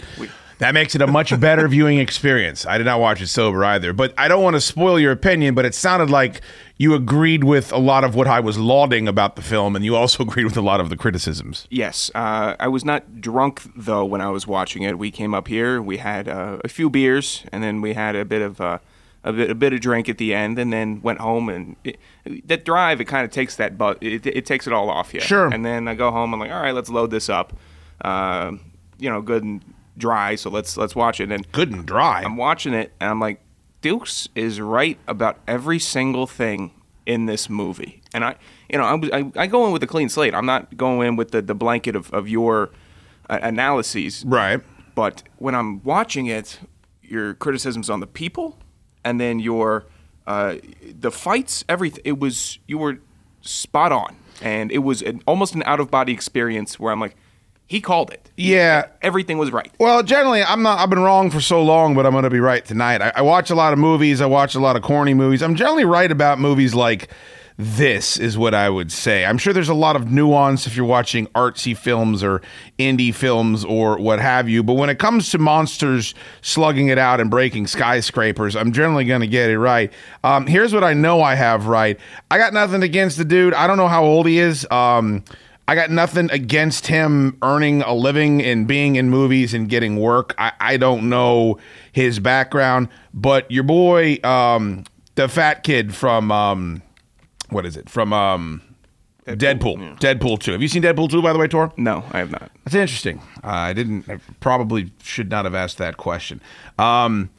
[0.59, 2.65] That makes it a much better viewing experience.
[2.67, 3.93] I did not watch it sober either.
[3.93, 6.41] But I don't want to spoil your opinion, but it sounded like
[6.79, 9.95] you agreed with a lot of what I was lauding about the film, and you
[9.97, 11.67] also agreed with a lot of the criticisms.
[11.71, 14.99] Yes, uh, I was not drunk though when I was watching it.
[14.99, 18.25] We came up here, we had uh, a few beers, and then we had a
[18.25, 18.79] bit of uh,
[19.25, 21.49] a bit a bit of drink at the end, and then went home.
[21.49, 21.99] And it,
[22.47, 25.21] that drive, it kind of takes that, but it, it takes it all off you.
[25.21, 25.53] Sure.
[25.53, 26.33] And then I go home.
[26.33, 27.53] I'm like, all right, let's load this up.
[28.01, 28.53] Uh,
[28.99, 29.63] you know, good and
[29.97, 30.35] dry.
[30.35, 31.31] So let's let's watch it.
[31.33, 32.23] And good and dry.
[32.23, 33.41] I'm watching it, and I'm like,
[33.81, 36.73] Dukes is right about every single thing
[37.07, 38.03] in this movie.
[38.13, 38.35] And I,
[38.69, 40.35] you know, I, was- I, I go in with a clean slate.
[40.35, 42.71] I'm not going in with the, the blanket of, of your
[43.31, 44.25] uh, analyses.
[44.27, 44.61] Right.
[44.97, 46.59] But when I'm watching it,
[47.03, 48.59] your criticisms on the people,
[49.05, 49.87] and then your
[50.27, 50.57] uh,
[50.99, 52.03] the fights, everything.
[52.05, 52.99] It was you were
[53.43, 57.15] spot on, and it was an, almost an out of body experience where I'm like,
[57.67, 58.31] he called it.
[58.37, 58.87] Yeah.
[59.03, 59.73] Everything was right.
[59.81, 60.79] Well, generally, I'm not.
[60.79, 63.03] I've been wrong for so long, but I'm going to be right tonight.
[63.03, 64.21] I, I watch a lot of movies.
[64.21, 65.43] I watch a lot of corny movies.
[65.43, 67.09] I'm generally right about movies like
[67.59, 68.19] this.
[68.19, 69.25] Is what I would say.
[69.25, 72.41] I'm sure there's a lot of nuance if you're watching artsy films or
[72.79, 74.63] indie films or what have you.
[74.63, 79.23] But when it comes to monsters slugging it out and breaking skyscrapers, I'm generally going
[79.23, 79.93] to get it right.
[80.23, 81.99] Um, here's what I know I have right.
[82.31, 83.55] I got nothing against the dude.
[83.55, 84.71] I don't know how old he is.
[84.71, 85.25] Um,
[85.69, 90.35] I got nothing against him earning a living and being in movies and getting work.
[90.39, 91.59] I, I don't know
[91.91, 94.85] his background, but your boy, um,
[95.17, 96.83] the fat kid from um,
[97.51, 97.91] what is it?
[97.91, 98.63] From um,
[99.27, 99.99] Deadpool.
[99.99, 100.53] Deadpool, 2.
[100.53, 101.73] Have you seen Deadpool 2, by the way, Tor?
[101.77, 102.51] No, I have not.
[102.65, 103.21] That's interesting.
[103.43, 106.41] Uh, I didn't, I probably should not have asked that question.
[106.79, 107.31] Um,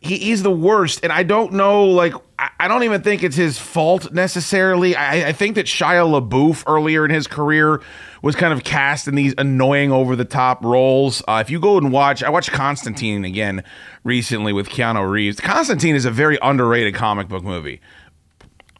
[0.00, 3.58] he, he's the worst, and I don't know, like, I, don't even think it's his
[3.58, 4.94] fault necessarily.
[4.94, 7.80] I, I think that Shia LaBeouf earlier in his career
[8.22, 11.22] was kind of cast in these annoying over the top roles.
[11.26, 13.64] Uh, if you go and watch, I watched Constantine again
[14.04, 15.40] recently with Keanu Reeves.
[15.40, 17.80] Constantine is a very underrated comic book movie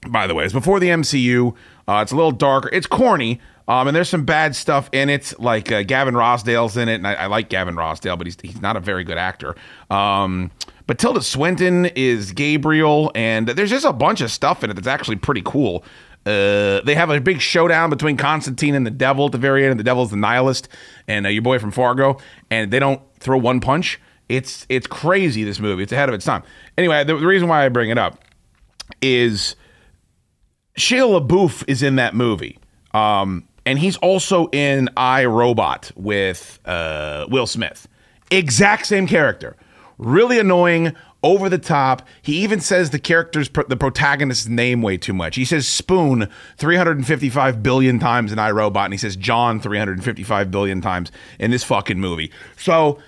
[0.08, 0.44] by the way.
[0.44, 1.54] It's before the MCU.
[1.88, 2.70] Uh, it's a little darker.
[2.72, 3.40] It's corny.
[3.68, 7.06] Um, and there's some bad stuff in it, like uh, Gavin Rossdale's in it, and
[7.06, 9.56] I, I like Gavin Rossdale, but he's he's not a very good actor.
[9.90, 10.52] Um,
[10.86, 14.86] but Tilda Swinton is Gabriel, and there's just a bunch of stuff in it that's
[14.86, 15.84] actually pretty cool.
[16.24, 19.72] Uh, they have a big showdown between Constantine and the Devil at the very end.
[19.72, 20.68] And the Devil's the nihilist,
[21.06, 22.18] and uh, your boy from Fargo,
[22.50, 24.00] and they don't throw one punch.
[24.28, 25.44] It's it's crazy.
[25.44, 25.84] This movie.
[25.84, 26.42] It's ahead of its time.
[26.76, 28.18] Anyway, the, the reason why I bring it up
[29.00, 29.54] is
[30.76, 32.58] Shia LaBeouf is in that movie.
[32.92, 37.86] Um, and he's also in I Robot with uh, Will Smith.
[38.30, 39.56] Exact same character.
[39.98, 40.94] Really annoying,
[41.26, 42.06] over the top.
[42.22, 45.34] He even says the character's the protagonist's name way too much.
[45.34, 50.80] He says Spoon 355 billion times in I Robot, and he says John 355 billion
[50.80, 52.30] times in this fucking movie.
[52.56, 53.00] So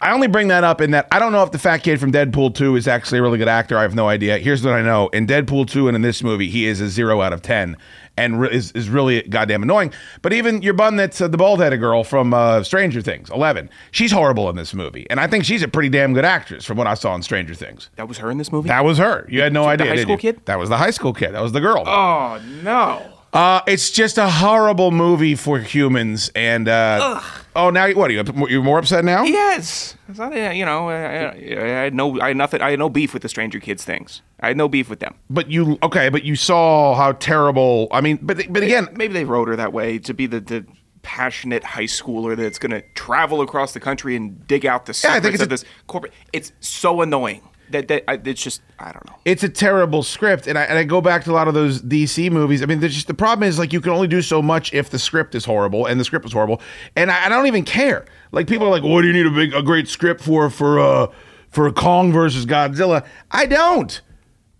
[0.00, 2.12] I only bring that up in that I don't know if the fat kid from
[2.12, 3.76] Deadpool 2 is actually a really good actor.
[3.76, 4.38] I have no idea.
[4.38, 5.08] Here's what I know.
[5.08, 7.76] In Deadpool 2 and in this movie, he is a 0 out of 10
[8.16, 9.92] and re- is, is really goddamn annoying.
[10.20, 14.12] But even your bun that's uh, the bald-headed girl from uh, Stranger Things, 11, she's
[14.12, 15.06] horrible in this movie.
[15.10, 17.54] And I think she's a pretty damn good actress from what I saw in Stranger
[17.54, 17.90] Things.
[17.96, 18.68] That was her in this movie?
[18.68, 19.26] That was her.
[19.30, 20.40] You had no The idea, high did school kid?
[20.44, 21.32] That was the high school kid.
[21.32, 21.84] That was the girl.
[21.86, 23.02] Oh, no.
[23.32, 26.30] Uh, it's just a horrible movie for humans.
[26.34, 27.20] And uh,
[27.56, 28.24] oh, now what are you?
[28.48, 29.22] You're more upset now?
[29.24, 29.96] Yes.
[30.08, 32.60] It's not, uh, you know, I, I, I had no, I had nothing.
[32.60, 34.20] I had no beef with the Stranger Kids things.
[34.40, 35.14] I had no beef with them.
[35.30, 36.10] But you okay?
[36.10, 37.88] But you saw how terrible.
[37.90, 40.66] I mean, but but again, maybe they wrote her that way to be the the
[41.00, 45.14] passionate high schooler that's going to travel across the country and dig out the Yeah,
[45.14, 46.12] I think it's of a- this corporate.
[46.32, 49.16] It's so annoying that that I, it's just I don't know.
[49.24, 51.82] it's a terrible script and I, and I go back to a lot of those
[51.82, 54.40] dc movies i mean there's just the problem is like you can only do so
[54.40, 56.60] much if the script is horrible and the script was horrible
[56.96, 59.30] and i, I don't even care like people are like what do you need a
[59.30, 61.06] big a great script for for uh
[61.48, 64.00] for kong versus godzilla i don't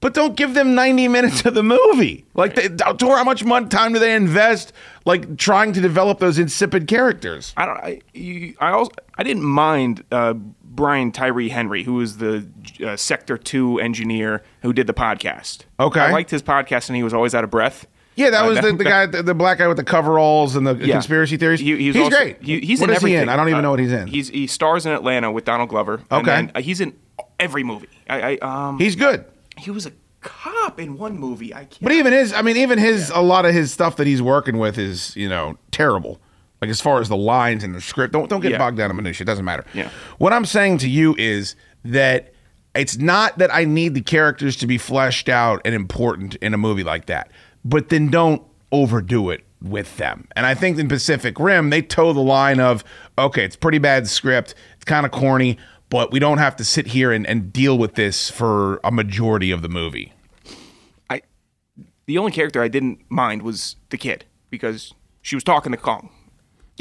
[0.03, 2.27] but don't give them 90 minutes of the movie.
[2.35, 4.73] Like, they, Tor, how much mon- time do they invest
[5.05, 7.55] like trying to develop those insipid characters.
[7.57, 7.77] I don't.
[7.79, 10.35] I, you, I also I didn't mind uh,
[10.75, 12.47] Brian Tyree Henry, who was the
[12.85, 15.61] uh, Sector Two engineer who did the podcast.
[15.79, 16.01] Okay.
[16.01, 17.87] I liked his podcast, and he was always out of breath.
[18.15, 20.67] Yeah, that Uh, was the, the guy, the, the black guy with the coveralls and
[20.67, 20.95] the Yeah.
[20.95, 21.61] conspiracy theories.
[21.61, 22.43] He- he's also- great.
[22.43, 23.29] he- he's What in is he everything.
[23.29, 24.07] I don't even Uh, know what he's in.
[24.07, 26.01] He's he stars in Atlanta with Donald Glover.
[26.11, 26.31] and Okay.
[26.31, 26.93] then, uh, he's in
[27.41, 27.89] every movie.
[28.09, 28.79] I, I um.
[28.79, 29.25] He's good.
[29.59, 31.55] He was a cop in one movie.
[31.55, 31.83] I can't.
[31.83, 34.59] But even his, I mean, even his, a lot of his stuff that he's working
[34.59, 36.21] with is, you know, terrible.
[36.63, 38.59] Like as far as the lines and the script, don't don't get Yeah.
[38.59, 39.25] bogged down in minutia.
[39.25, 39.65] It doesn't matter.
[39.75, 39.91] Yeah.
[40.19, 42.33] What I'm saying to you is that
[42.75, 46.57] it's not that I need the characters to be fleshed out and important in a
[46.59, 47.31] movie like that,
[47.65, 50.29] but then don't overdo it with them.
[50.37, 52.83] And I think in Pacific Rim, they toe the line of,
[53.19, 55.59] okay, it's pretty bad script, it's kind of corny,
[55.91, 59.51] but we don't have to sit here and, and deal with this for a majority
[59.51, 60.13] of the movie.
[61.11, 61.23] I
[62.07, 66.09] the only character I didn't mind was the kid because she was talking to Kong.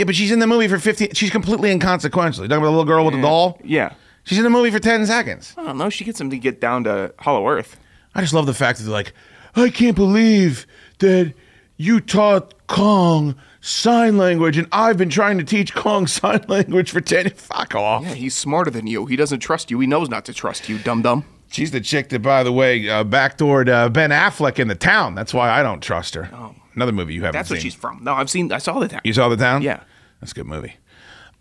[0.02, 1.14] Yeah, but she's in the movie for 15.
[1.14, 2.44] She's completely inconsequential.
[2.44, 3.60] You talking about the little girl with the doll?
[3.64, 3.94] Yeah.
[4.24, 5.54] She's in the movie for 10 seconds.
[5.56, 5.92] I don't know.
[5.92, 7.80] She gets him to get down to Hollow Earth.
[8.16, 9.14] I just love the fact that they're like,
[9.56, 10.66] I can't believe
[11.00, 11.36] that
[11.78, 17.00] you taught Kong sign language and I've been trying to teach Kong sign language for
[17.00, 17.30] 10.
[17.30, 18.04] Fuck off.
[18.04, 19.06] Yeah, he's smarter than you.
[19.06, 19.80] He doesn't trust you.
[19.80, 21.26] He knows not to trust you, dum dum.
[21.52, 25.14] She's the chick that, by the way, uh, backdoored uh, Ben Affleck in The Town.
[25.14, 26.28] That's why I don't trust her.
[26.74, 27.58] Another movie you haven't That's seen.
[27.58, 28.02] what she's from.
[28.04, 28.52] No, I've seen.
[28.54, 29.02] I saw the town.
[29.04, 29.62] You saw The Town?
[29.62, 29.84] Yeah.
[30.22, 30.76] That's a good movie.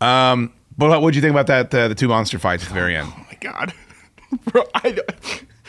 [0.01, 1.73] Um, but what did you think about that?
[1.75, 3.09] Uh, the two monster fights at the very end.
[3.15, 3.73] Oh my god,
[4.47, 4.63] bro!
[4.75, 4.99] I,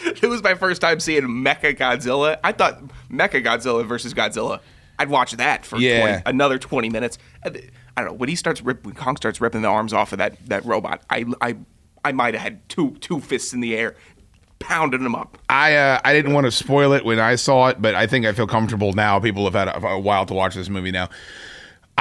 [0.06, 2.40] it was my first time seeing Mecha Godzilla.
[2.44, 4.60] I thought Mecha Godzilla versus Godzilla.
[4.98, 6.02] I'd watch that for Yeah.
[6.22, 7.18] 20, another twenty minutes.
[7.44, 7.50] I
[7.98, 10.38] don't know when he starts rip, when Kong starts ripping the arms off of that
[10.48, 11.02] that robot.
[11.10, 11.58] I I
[12.06, 13.96] I might have had two two fists in the air,
[14.60, 15.38] pounding them up.
[15.50, 18.26] I uh, I didn't want to spoil it when I saw it, but I think
[18.26, 19.20] I feel comfortable now.
[19.20, 21.10] People have had a, a while to watch this movie now.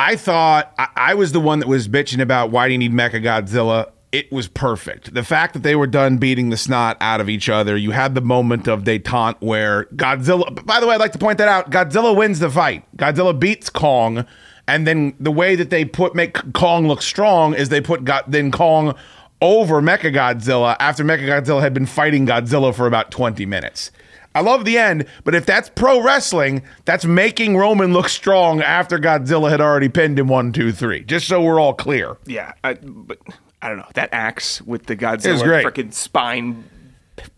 [0.01, 2.93] I thought I, I was the one that was bitching about why do you need
[2.93, 3.91] Mecha Godzilla.
[4.13, 5.13] It was perfect.
[5.13, 8.15] The fact that they were done beating the snot out of each other, you had
[8.15, 10.65] the moment of detente where Godzilla.
[10.65, 11.71] By the way, I'd like to point that out.
[11.71, 12.83] Godzilla wins the fight.
[12.97, 14.25] Godzilla beats Kong,
[14.67, 18.25] and then the way that they put make Kong look strong is they put God,
[18.27, 18.97] then Kong
[19.43, 23.93] over Mecha Godzilla after Mecha Godzilla had been fighting Godzilla for about 20 minutes.
[24.35, 28.99] I love the end, but if that's pro wrestling, that's making Roman look strong after
[28.99, 31.03] Godzilla had already pinned him one, two, three.
[31.03, 32.17] Just so we're all clear.
[32.27, 33.19] Yeah, I, but
[33.61, 36.65] I don't know that axe with the Godzilla freaking spine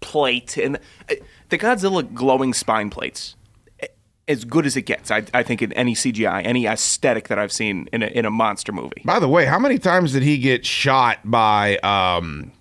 [0.01, 0.77] plate and
[1.11, 1.15] uh,
[1.49, 3.37] the Godzilla glowing spine plates.
[4.29, 7.51] As good as it gets, I, I think in any CGI, any aesthetic that I've
[7.51, 9.03] seen in a, in a monster movie.
[9.05, 12.53] By the way, how many times did he get shot by um,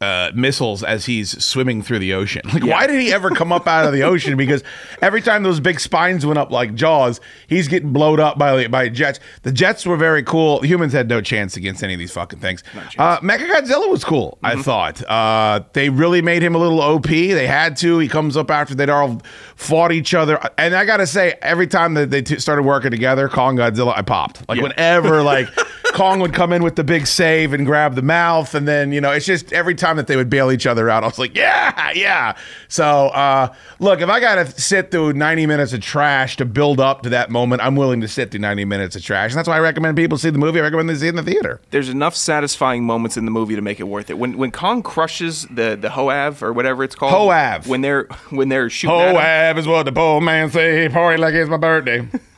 [0.00, 2.40] uh, missiles as he's swimming through the ocean?
[2.52, 4.36] Like, why did he ever come up out of the ocean?
[4.36, 4.62] Because
[5.02, 8.88] every time those big spines went up like Jaws, he's getting blowed up by by
[8.88, 9.20] jets.
[9.42, 10.60] The jets were very cool.
[10.62, 12.62] Humans had no chance against any of these fucking things.
[12.98, 14.38] Uh, Mechagodzilla was cool.
[14.42, 17.06] I thought uh, they really made him a little OP.
[17.06, 17.98] They had to.
[17.98, 19.20] He comes up after they'd all
[19.56, 23.28] fought each other, and I gotta say, every time that they t- started working together,
[23.28, 24.48] Kong Godzilla, I popped.
[24.48, 25.48] Like whenever like.
[25.92, 29.00] Kong would come in with the big save and grab the mouth, and then you
[29.00, 31.36] know it's just every time that they would bail each other out, I was like,
[31.36, 32.36] yeah, yeah.
[32.68, 36.80] So uh, look, if I got to sit through 90 minutes of trash to build
[36.80, 39.48] up to that moment, I'm willing to sit through 90 minutes of trash, and that's
[39.48, 40.60] why I recommend people see the movie.
[40.60, 41.60] I recommend they see it in the theater.
[41.70, 44.18] There's enough satisfying moments in the movie to make it worth it.
[44.18, 47.66] When when Kong crushes the the Hoav or whatever it's called, Hoav.
[47.66, 50.88] When they're when they're shooting Hoab is what the poor man say.
[50.88, 52.08] Party like it's my birthday.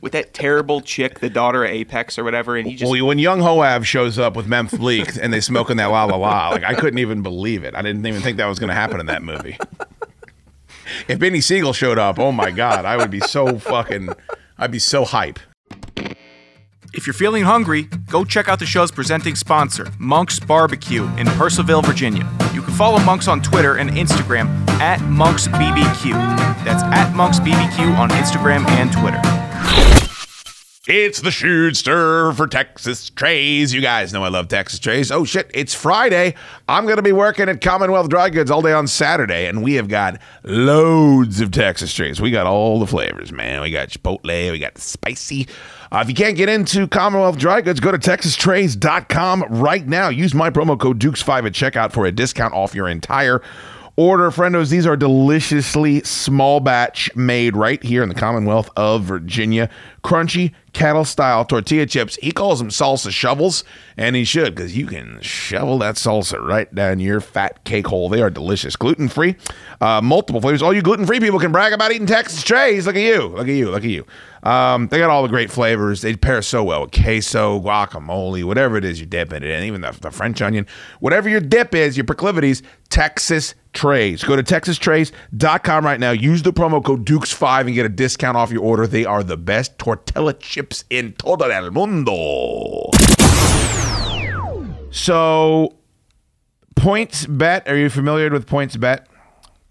[0.00, 3.18] with that terrible chick, the daughter of Apex or whatever, and he just well, when
[3.18, 6.64] young Hov shows up with Memph Bleek and they smoking that la la la, like
[6.64, 7.74] I couldn't even believe it.
[7.74, 9.58] I didn't even think that was going to happen in that movie.
[11.08, 14.10] if Beanie Sigel showed up, oh my god, I would be so fucking,
[14.58, 15.38] I'd be so hype.
[16.94, 21.84] If you're feeling hungry, go check out the show's presenting sponsor, Monk's Barbecue in Purcellville,
[21.84, 22.26] Virginia.
[22.54, 24.46] You can follow Monks on Twitter and Instagram
[24.80, 26.12] at MonksBBQ.
[26.64, 29.20] That's at MonksBBQ on Instagram and Twitter.
[30.88, 33.74] It's the Shootster for Texas Trays.
[33.74, 35.10] You guys know I love Texas Trays.
[35.10, 36.36] Oh shit, it's Friday.
[36.68, 39.74] I'm going to be working at Commonwealth Dry Goods all day on Saturday, and we
[39.74, 42.20] have got loads of Texas Trays.
[42.20, 43.62] We got all the flavors, man.
[43.62, 45.48] We got Chipotle, we got spicy.
[45.90, 50.08] Uh, if you can't get into Commonwealth Dry Goods, go to TexasTrays.com right now.
[50.08, 53.42] Use my promo code Dukes5 at checkout for a discount off your entire
[53.96, 54.30] order.
[54.30, 59.68] Friendos, these are deliciously small batch made right here in the Commonwealth of Virginia.
[60.04, 62.16] Crunchy, kettle style tortilla chips.
[62.16, 63.64] He calls them salsa shovels,
[63.96, 68.10] and he should because you can shovel that salsa right down your fat cake hole.
[68.10, 69.36] They are delicious, gluten free,
[69.80, 70.60] uh, multiple flavors.
[70.60, 72.86] All you gluten free people can brag about eating Texas trays.
[72.86, 74.04] Look at you, look at you, look at you.
[74.42, 76.02] Um, they got all the great flavors.
[76.02, 79.64] They pair so well with queso, guacamole, whatever it is you dip in it, in,
[79.64, 80.66] even the, the French onion.
[81.00, 84.22] Whatever your dip is, your proclivities, Texas Trays.
[84.24, 86.12] Go to texastrays.com right now.
[86.12, 88.86] Use the promo code Dukes5 and get a discount off your order.
[88.86, 90.32] They are the best tortilla
[90.66, 92.90] chips in todo el mundo.
[94.90, 95.76] So,
[96.74, 99.04] PointsBet, are you familiar with PointsBet?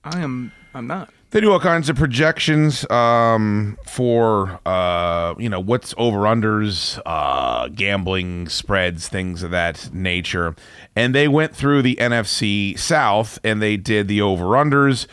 [0.04, 0.52] I am.
[0.74, 1.10] I'm not.
[1.32, 7.68] They do all kinds of projections um, for uh, you know what's over unders, uh,
[7.70, 10.56] gambling spreads, things of that nature.
[10.96, 15.08] And they went through the NFC South and they did the over unders,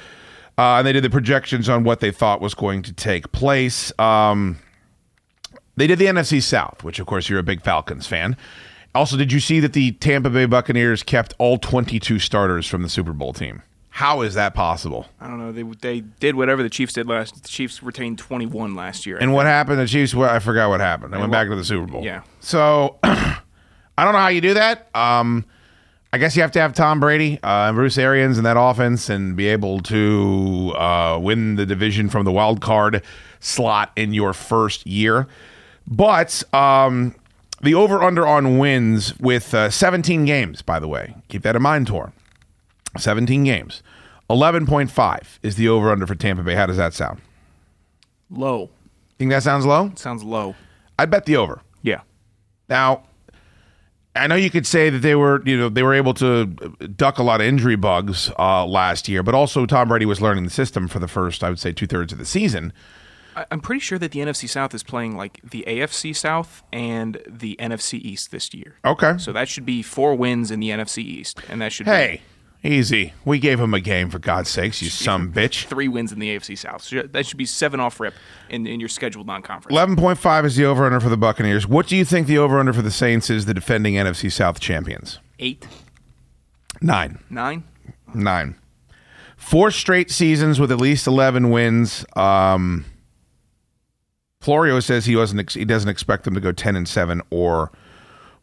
[0.58, 3.92] uh, and they did the projections on what they thought was going to take place.
[3.98, 4.58] Um,
[5.76, 8.36] they did the NFC South, which of course you're a big Falcons fan.
[8.94, 12.90] Also, did you see that the Tampa Bay Buccaneers kept all 22 starters from the
[12.90, 13.62] Super Bowl team?
[13.88, 15.06] How is that possible?
[15.20, 15.52] I don't know.
[15.52, 17.42] They they did whatever the Chiefs did last.
[17.42, 19.18] The Chiefs retained 21 last year.
[19.18, 19.78] I And what happened?
[19.78, 20.14] The Chiefs.
[20.14, 21.12] Well, I forgot what happened.
[21.12, 22.02] They went back to the Super Bowl.
[22.02, 22.22] Yeah.
[22.40, 23.38] So I
[23.98, 24.88] don't know how you do that.
[24.94, 25.44] Um,
[26.10, 29.08] I guess you have to have Tom Brady uh, and Bruce Arians in that offense
[29.08, 33.02] and be able to uh, win the division from the wild card
[33.40, 35.26] slot in your first year.
[35.86, 37.14] But um,
[37.60, 41.16] the over under on wins with uh, 17 games, by the way.
[41.28, 42.12] Keep that in mind, Tor.
[42.98, 43.82] 17 games.
[44.30, 46.54] 11.5 is the over under for Tampa Bay.
[46.54, 47.20] How does that sound?
[48.30, 48.70] low.
[49.18, 49.92] Think that sounds low?
[49.94, 50.54] Sounds low.
[50.98, 51.60] I'd bet the over.
[51.82, 52.00] Yeah.
[52.68, 53.04] Now,
[54.16, 57.18] I know you could say that they were, you know, they were able to duck
[57.18, 60.50] a lot of injury bugs uh, last year, but also Tom Brady was learning the
[60.50, 62.72] system for the first, I would say, two thirds of the season.
[63.50, 67.56] I'm pretty sure that the NFC South is playing like the AFC South and the
[67.58, 68.76] NFC East this year.
[68.84, 69.14] Okay.
[69.18, 72.22] So that should be four wins in the NFC East, and that should Hey,
[72.62, 73.12] easy.
[73.24, 75.66] We gave them a game for God's sakes, you some bitch.
[75.66, 76.82] three wins in the AFC South.
[76.82, 78.14] So that should be seven off rip
[78.50, 79.72] in, in your scheduled non-conference.
[79.72, 81.66] Eleven point five is the over under for the Buccaneers.
[81.66, 83.46] What do you think the over under for the Saints is?
[83.46, 85.18] The defending NFC South champions.
[85.38, 85.66] Eight,
[86.80, 87.18] Nine.
[87.30, 87.64] nine.
[88.14, 88.56] Nine.
[89.36, 92.04] Four straight seasons with at least eleven wins.
[92.14, 92.84] Um,
[94.42, 95.40] Florio says he wasn't.
[95.40, 97.70] Ex- he doesn't expect them to go ten and seven or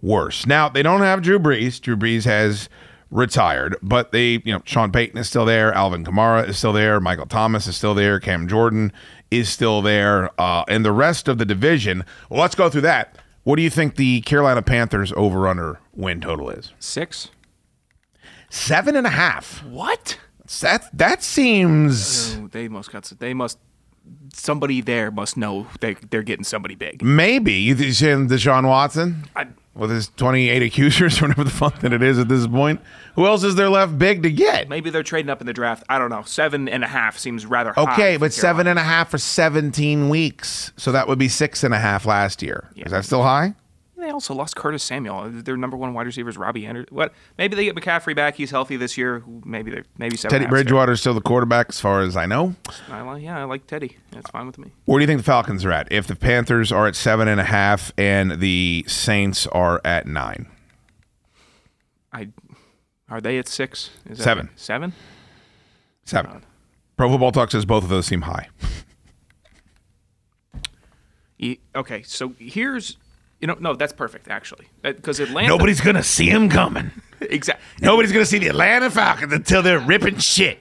[0.02, 0.45] worse.
[0.47, 1.80] Now they don't have Drew Brees.
[1.82, 2.70] Drew Brees has
[3.12, 5.74] retired, but they, you know, Sean Payton is still there.
[5.74, 7.00] Alvin Kamara is still there.
[7.00, 8.20] Michael Thomas is still there.
[8.20, 8.93] Cam Jordan
[9.32, 12.06] is still there, uh, and the rest of the division.
[12.30, 13.18] Well, let's go through that.
[13.43, 16.74] What do you think the Carolina Panthers over under win total is?
[16.80, 17.30] Six.
[18.50, 19.64] Seven and a half.
[19.66, 20.18] What?
[20.62, 23.04] That that seems Oh, they must got.
[23.20, 23.60] They must.
[24.34, 27.01] Somebody there must know they they're getting somebody big.
[27.03, 31.80] maybe you saying Deshaun Watson I, with his twenty eight accusers or whatever the fuck
[31.80, 32.82] that it is at this point.
[33.15, 34.69] Who else is there left big to get?
[34.69, 35.84] maybe they're trading up in the draft.
[35.89, 36.23] I don't know.
[36.23, 37.93] Seven and a half seems rather high.
[37.93, 41.73] Okay, but seven and a half for seventeen weeks, so that would be six and
[41.73, 42.69] a half last year.
[42.75, 43.55] Is that still high?
[44.00, 45.18] They also lost Curtis Samuel.
[45.18, 46.95] Uh, their number one wide receiver is Robbie Anderson.
[46.95, 47.14] What?
[47.38, 48.36] Maybe they get McCaffrey back.
[48.36, 49.24] He's healthy this year.
[49.45, 50.32] Maybe they're maybe seven.
[50.32, 52.56] Teddy and a half's Bridgewater is still the quarterback, as far as I know.
[52.89, 53.97] I like, yeah, I like Teddy.
[54.12, 54.72] That's fine with me.
[54.86, 55.91] Where do you think the Falcons are at?
[55.91, 60.47] If the Panthers are at seven and a half and the Saints are at nine,
[62.14, 62.30] I
[63.10, 63.89] are they at six?
[64.10, 64.47] Is that Seven.
[64.47, 64.60] right?
[64.60, 64.93] Seven.
[66.06, 66.45] seven.
[66.95, 68.50] Pro Football Talk says both of those seem high.
[71.76, 72.97] Okay, so here's
[73.40, 76.92] you know no that's perfect actually because Atlanta Nobody's gonna see him coming.
[77.22, 80.60] exactly Nobody's gonna see the Atlanta Falcons until they're ripping shit.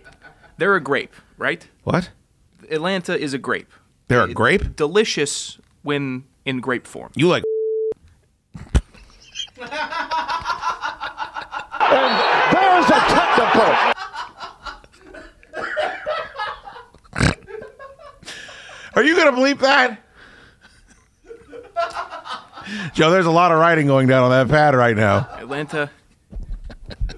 [0.59, 2.11] they're a grape right What?
[2.71, 3.73] Atlanta is a grape
[4.09, 4.77] They're a grape?
[4.77, 7.43] delicious when in grape form You like
[11.91, 12.13] and
[12.53, 13.75] There's a technical.
[18.95, 20.01] Are you gonna bleep that?
[22.95, 25.29] Joe, there's a lot of writing going down on that pad right now.
[25.37, 25.91] Atlanta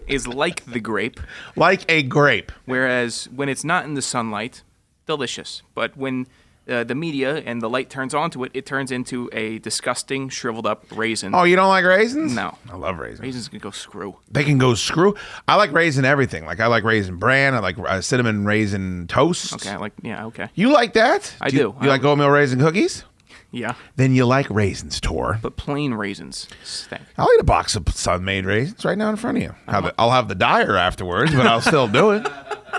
[0.07, 1.21] is like the grape
[1.57, 2.51] Like a grape.
[2.65, 4.63] whereas when it's not in the sunlight
[5.07, 6.27] delicious but when
[6.69, 10.67] uh, the media and the light turns onto it it turns into a disgusting shriveled
[10.67, 12.35] up raisin Oh, you don't like raisins?
[12.35, 13.21] no I love raisins.
[13.21, 15.15] raisins can go screw They can go screw.
[15.49, 16.45] I like raisin everything.
[16.45, 17.55] Like I like raisin bran.
[17.55, 19.55] I like uh, cinnamon raisin toast.
[19.55, 21.35] okay I like yeah okay You like that?
[21.41, 21.77] I you, do.
[21.83, 23.05] You like oatmeal raisin cookies?
[23.53, 25.39] Yeah Then you like raisins, Tor.
[25.43, 29.39] but plain raisins stink I'll eat a box of Sun-Maid raisins right now in front
[29.39, 29.55] of you.
[29.67, 32.27] Have it- I'll have the dyer afterwards, but I'll still do it.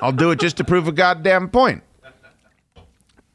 [0.02, 1.84] I'll do it just to prove a goddamn point.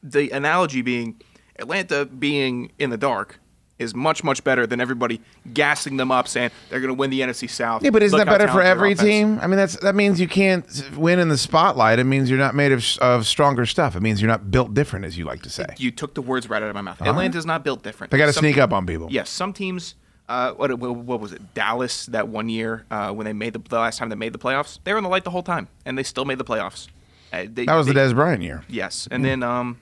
[0.03, 1.19] the analogy being
[1.59, 3.39] Atlanta being in the dark
[3.79, 5.21] is much much better than everybody
[5.53, 7.83] gassing them up saying they're going to win the NFC South.
[7.83, 9.39] Yeah, but isn't Look that better for every team?
[9.41, 10.65] I mean, that's that means you can't
[10.97, 11.99] win in the spotlight.
[11.99, 13.95] It means you're not made of, of stronger stuff.
[13.95, 15.65] It means you're not built different, as you like to say.
[15.77, 17.01] You took the words right out of my mouth.
[17.01, 17.11] All right.
[17.11, 18.11] Atlanta's not built different.
[18.11, 19.07] They got to sneak up on people.
[19.11, 19.95] Yes, some teams.
[20.29, 21.53] Uh, what, what was it?
[21.53, 24.39] Dallas that one year uh, when they made the, the last time they made the
[24.39, 26.89] playoffs, they were in the light the whole time, and they still made the playoffs.
[27.31, 28.63] Uh, they, That was the they- Dez Bryant year.
[28.67, 29.79] Yes, and then um,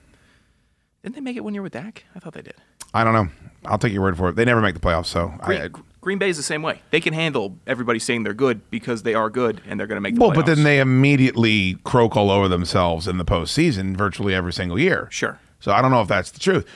[1.02, 2.04] didn't they make it one year with Dak?
[2.14, 2.54] I thought they did.
[2.94, 3.28] I don't know.
[3.66, 4.36] I'll take your word for it.
[4.36, 5.68] They never make the playoffs, so Green, I,
[6.00, 6.80] Green Bay is the same way.
[6.90, 10.00] They can handle everybody saying they're good because they are good, and they're going to
[10.00, 10.34] make the well, playoffs.
[10.34, 15.08] but then they immediately croak all over themselves in the postseason virtually every single year.
[15.10, 15.38] Sure.
[15.60, 16.66] So I don't know if that's the truth.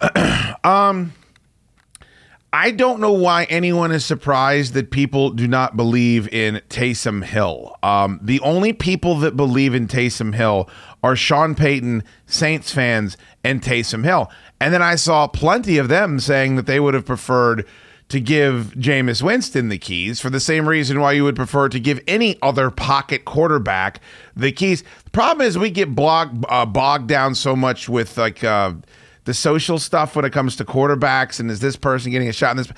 [0.64, 1.12] um,
[2.54, 7.74] I don't know why anyone is surprised that people do not believe in Taysom Hill.
[7.82, 10.68] Um, the only people that believe in Taysom Hill
[11.02, 14.30] are Sean Payton, Saints fans, and Taysom Hill.
[14.62, 17.66] And then I saw plenty of them saying that they would have preferred
[18.10, 21.80] to give Jameis Winston the keys for the same reason why you would prefer to
[21.80, 24.00] give any other pocket quarterback
[24.36, 24.84] the keys.
[25.04, 28.74] The problem is we get uh, bogged down so much with like uh,
[29.24, 32.52] the social stuff when it comes to quarterbacks and is this person getting a shot
[32.52, 32.72] in this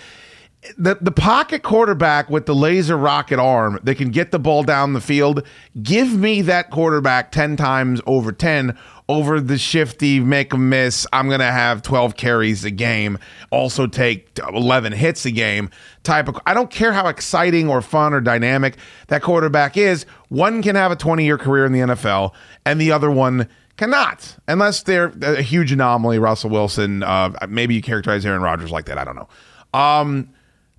[0.79, 4.93] the the pocket quarterback with the laser rocket arm that can get the ball down
[4.93, 5.47] the field,
[5.83, 8.77] give me that quarterback 10 times over 10
[9.09, 11.07] over the shifty make a miss.
[11.13, 13.19] I'm going to have 12 carries a game,
[13.51, 15.71] also take 11 hits a game
[16.03, 18.77] type of I don't care how exciting or fun or dynamic
[19.09, 20.07] that quarterback is.
[20.29, 22.33] One can have a 20-year career in the NFL
[22.65, 27.83] and the other one cannot unless they're a huge anomaly Russell Wilson uh, maybe you
[27.83, 29.29] characterize Aaron Rodgers like that I don't know
[29.77, 30.29] um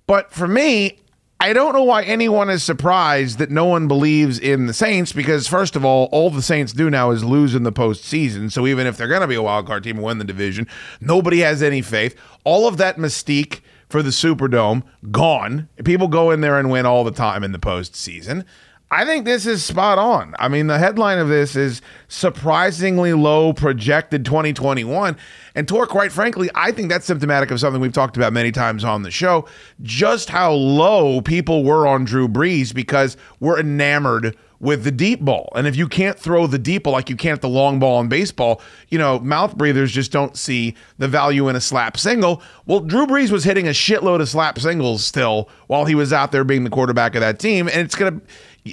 [0.06, 0.98] but for me,
[1.38, 5.46] I don't know why anyone is surprised that no one believes in the Saints because,
[5.46, 8.50] first of all, all the Saints do now is lose in the postseason.
[8.50, 10.66] So even if they're going to be a wild card team and win the division,
[11.00, 12.16] nobody has any faith.
[12.44, 15.68] All of that mystique for the Superdome gone.
[15.84, 18.44] People go in there and win all the time in the postseason.
[18.88, 20.34] I think this is spot on.
[20.38, 25.16] I mean, the headline of this is surprisingly low projected 2021.
[25.56, 28.84] And Tor, quite frankly, I think that's symptomatic of something we've talked about many times
[28.84, 29.48] on the show
[29.82, 35.52] just how low people were on Drew Brees because we're enamored with the deep ball.
[35.54, 38.08] And if you can't throw the deep ball like you can't the long ball in
[38.08, 42.42] baseball, you know, mouth breathers just don't see the value in a slap single.
[42.64, 46.32] Well, Drew Brees was hitting a shitload of slap singles still while he was out
[46.32, 47.68] there being the quarterback of that team.
[47.68, 48.26] And it's going to,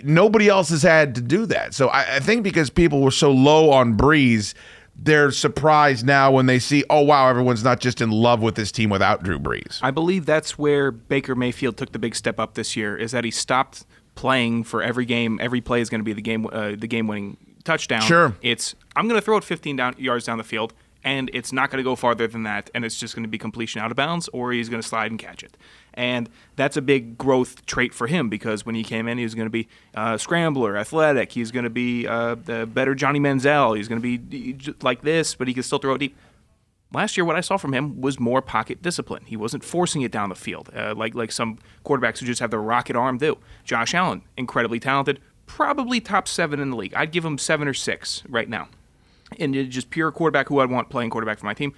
[0.03, 1.73] nobody else has had to do that.
[1.73, 4.53] So I, I think because people were so low on Brees,
[4.95, 8.71] they're surprised now when they see, oh, wow, everyone's not just in love with this
[8.71, 9.79] team without Drew Brees.
[9.81, 12.95] I believe that's where Baker Mayfield took the big step up this year.
[12.95, 13.85] Is that he stopped
[14.15, 15.39] playing for every game.
[15.41, 18.01] Every play is going to be the game, uh, the game-winning touchdown.
[18.01, 18.35] Sure.
[18.41, 20.73] It's I'm going to throw it 15 down yards down the field,
[21.03, 23.37] and it's not going to go farther than that, and it's just going to be
[23.37, 25.57] completion out of bounds, or he's going to slide and catch it.
[25.95, 29.35] And that's a big growth trait for him because when he came in, he was
[29.35, 31.31] going to be uh, scrambler, athletic.
[31.31, 33.77] He's going to be uh, the better Johnny Manziel.
[33.77, 36.15] He's going to be like this, but he can still throw it deep.
[36.93, 39.23] Last year, what I saw from him was more pocket discipline.
[39.25, 42.51] He wasn't forcing it down the field uh, like like some quarterbacks who just have
[42.51, 43.37] the rocket arm do.
[43.63, 46.93] Josh Allen, incredibly talented, probably top seven in the league.
[46.93, 48.67] I'd give him seven or six right now,
[49.39, 51.73] and just pure quarterback who I'd want playing quarterback for my team.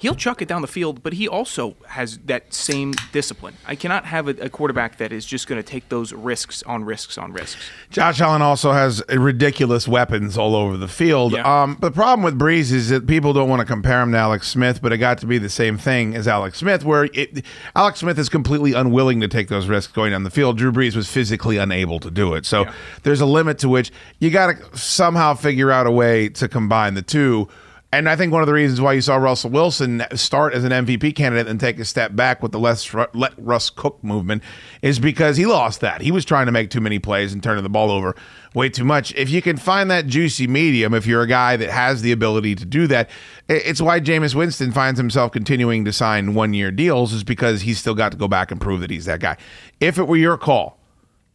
[0.00, 3.54] He'll chuck it down the field, but he also has that same discipline.
[3.66, 6.84] I cannot have a, a quarterback that is just going to take those risks on
[6.84, 7.70] risks on risks.
[7.90, 11.32] Josh Allen also has ridiculous weapons all over the field.
[11.32, 11.62] Yeah.
[11.62, 14.48] Um, the problem with Brees is that people don't want to compare him to Alex
[14.48, 17.44] Smith, but it got to be the same thing as Alex Smith, where it,
[17.74, 20.58] Alex Smith is completely unwilling to take those risks going down the field.
[20.58, 22.46] Drew Brees was physically unable to do it.
[22.46, 22.66] So
[23.02, 26.94] there's a limit to which you got to somehow figure out a way to combine
[26.94, 27.48] the two.
[27.90, 30.72] And I think one of the reasons why you saw Russell Wilson start as an
[30.72, 34.42] MVP candidate and take a step back with the less let Russ cook movement
[34.82, 36.02] is because he lost that.
[36.02, 38.14] He was trying to make too many plays and turning the ball over
[38.54, 39.14] way too much.
[39.14, 42.56] If you can find that juicy medium, if you're a guy that has the ability
[42.56, 43.08] to do that,
[43.48, 47.78] it's why Jameis Winston finds himself continuing to sign one year deals, is because he's
[47.78, 49.38] still got to go back and prove that he's that guy.
[49.80, 50.78] If it were your call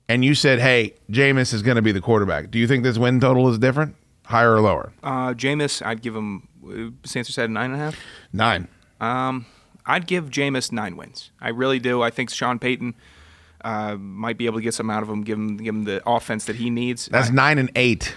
[0.07, 2.99] and you said, hey, Jameis is going to be the quarterback, do you think this
[2.99, 3.95] win total is different?
[4.25, 4.93] Higher or lower?
[5.03, 6.47] Uh, Jameis, I'd give him.
[6.65, 7.99] Uh, Saints said nine and a half.
[8.31, 8.67] Nine.
[9.01, 9.45] Um,
[9.85, 11.31] I'd give Jameis nine wins.
[11.41, 12.01] I really do.
[12.01, 12.95] I think Sean Payton
[13.65, 16.01] uh, might be able to get some out of him, give him give him the
[16.09, 17.07] offense that he needs.
[17.07, 18.15] That's I- nine and eight.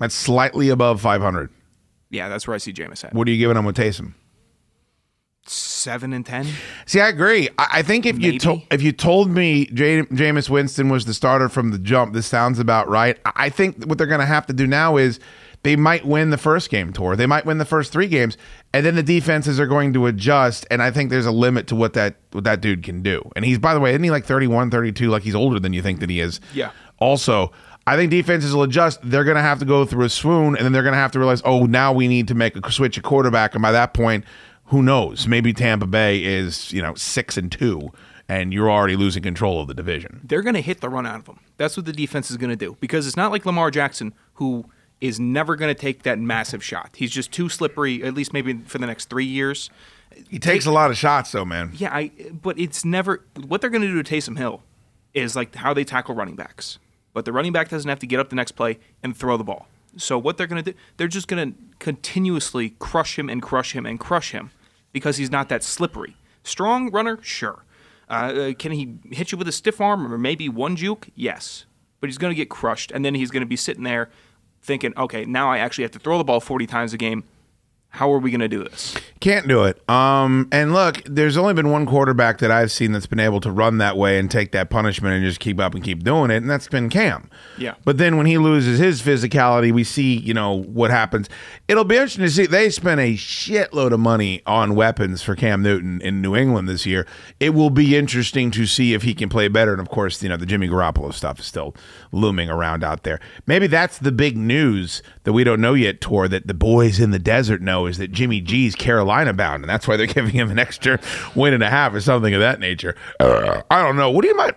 [0.00, 1.50] That's slightly above 500.
[2.10, 3.12] yeah, that's where I see Jameis at.
[3.14, 4.14] What are you giving him with Taysom?
[5.50, 6.46] Seven and ten.
[6.86, 7.48] See, I agree.
[7.58, 8.38] I, I think if you Maybe.
[8.38, 12.26] to, if you told me J- Jameis Winston was the starter from the jump, this
[12.26, 13.18] sounds about right.
[13.24, 15.20] I I think what they're going to have to do now is
[15.62, 17.16] they might win the first game Tor.
[17.16, 18.36] They might win the first three games,
[18.72, 20.66] and then the defenses are going to adjust.
[20.70, 23.22] And I think there's a limit to what that what that dude can do.
[23.34, 25.08] And he's by the way, isn't he like 31, 32?
[25.08, 26.40] Like he's older than you think that he is.
[26.52, 26.70] Yeah.
[26.98, 27.52] Also,
[27.86, 29.00] I think defenses will adjust.
[29.02, 31.12] They're going to have to go through a swoon, and then they're going to have
[31.12, 33.54] to realize, oh, now we need to make a switch a quarterback.
[33.54, 34.24] And by that point,
[34.68, 35.26] who knows?
[35.26, 37.92] Maybe Tampa Bay is you know six and two,
[38.28, 40.20] and you're already losing control of the division.
[40.24, 41.40] They're going to hit the run out of them.
[41.56, 44.64] That's what the defense is going to do because it's not like Lamar Jackson who
[45.00, 46.90] is never going to take that massive shot.
[46.96, 48.02] He's just too slippery.
[48.02, 49.70] At least maybe for the next three years.
[50.28, 51.72] He takes a lot of shots, though, man.
[51.74, 52.10] Yeah, I,
[52.42, 54.62] but it's never what they're going to do to Taysom Hill
[55.14, 56.78] is like how they tackle running backs.
[57.12, 59.44] But the running back doesn't have to get up the next play and throw the
[59.44, 59.68] ball.
[59.96, 63.72] So what they're going to do, they're just going to continuously crush him and crush
[63.72, 64.50] him and crush him
[64.92, 66.16] because he's not that slippery.
[66.42, 67.64] Strong runner, sure.
[68.08, 71.08] Uh, uh, can he hit you with a stiff arm or maybe one juke?
[71.14, 71.66] Yes.
[72.00, 74.08] But he's going to get crushed, and then he's going to be sitting there
[74.62, 77.24] thinking, okay, now I actually have to throw the ball 40 times a game.
[77.90, 78.94] How are we going to do this?
[79.18, 79.88] Can't do it.
[79.90, 83.50] Um, and look, there's only been one quarterback that I've seen that's been able to
[83.50, 86.36] run that way and take that punishment and just keep up and keep doing it,
[86.36, 87.28] and that's been Cam.
[87.56, 87.74] Yeah.
[87.84, 91.28] But then when he loses his physicality, we see, you know, what happens.
[91.66, 92.46] It'll be interesting to see.
[92.46, 96.86] They spent a shitload of money on weapons for Cam Newton in New England this
[96.86, 97.04] year.
[97.40, 99.72] It will be interesting to see if he can play better.
[99.72, 101.74] And of course, you know, the Jimmy Garoppolo stuff is still
[102.12, 103.18] looming around out there.
[103.46, 107.10] Maybe that's the big news that we don't know yet, Tor, that the boys in
[107.10, 110.50] the desert know is that Jimmy G's Carolina bound, and that's why they're giving him
[110.50, 111.00] an extra
[111.34, 112.94] win and a half or something of that nature.
[113.20, 114.10] Uh, I don't know.
[114.10, 114.54] What do you might?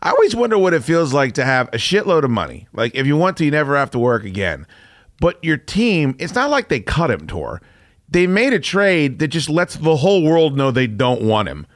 [0.00, 2.68] I always wonder what it feels like to have a shitload of money.
[2.72, 4.66] Like if you want to, you never have to work again.
[5.20, 7.60] But your team, it's not like they cut him, Tor.
[8.08, 11.66] They made a trade that just lets the whole world know they don't want him.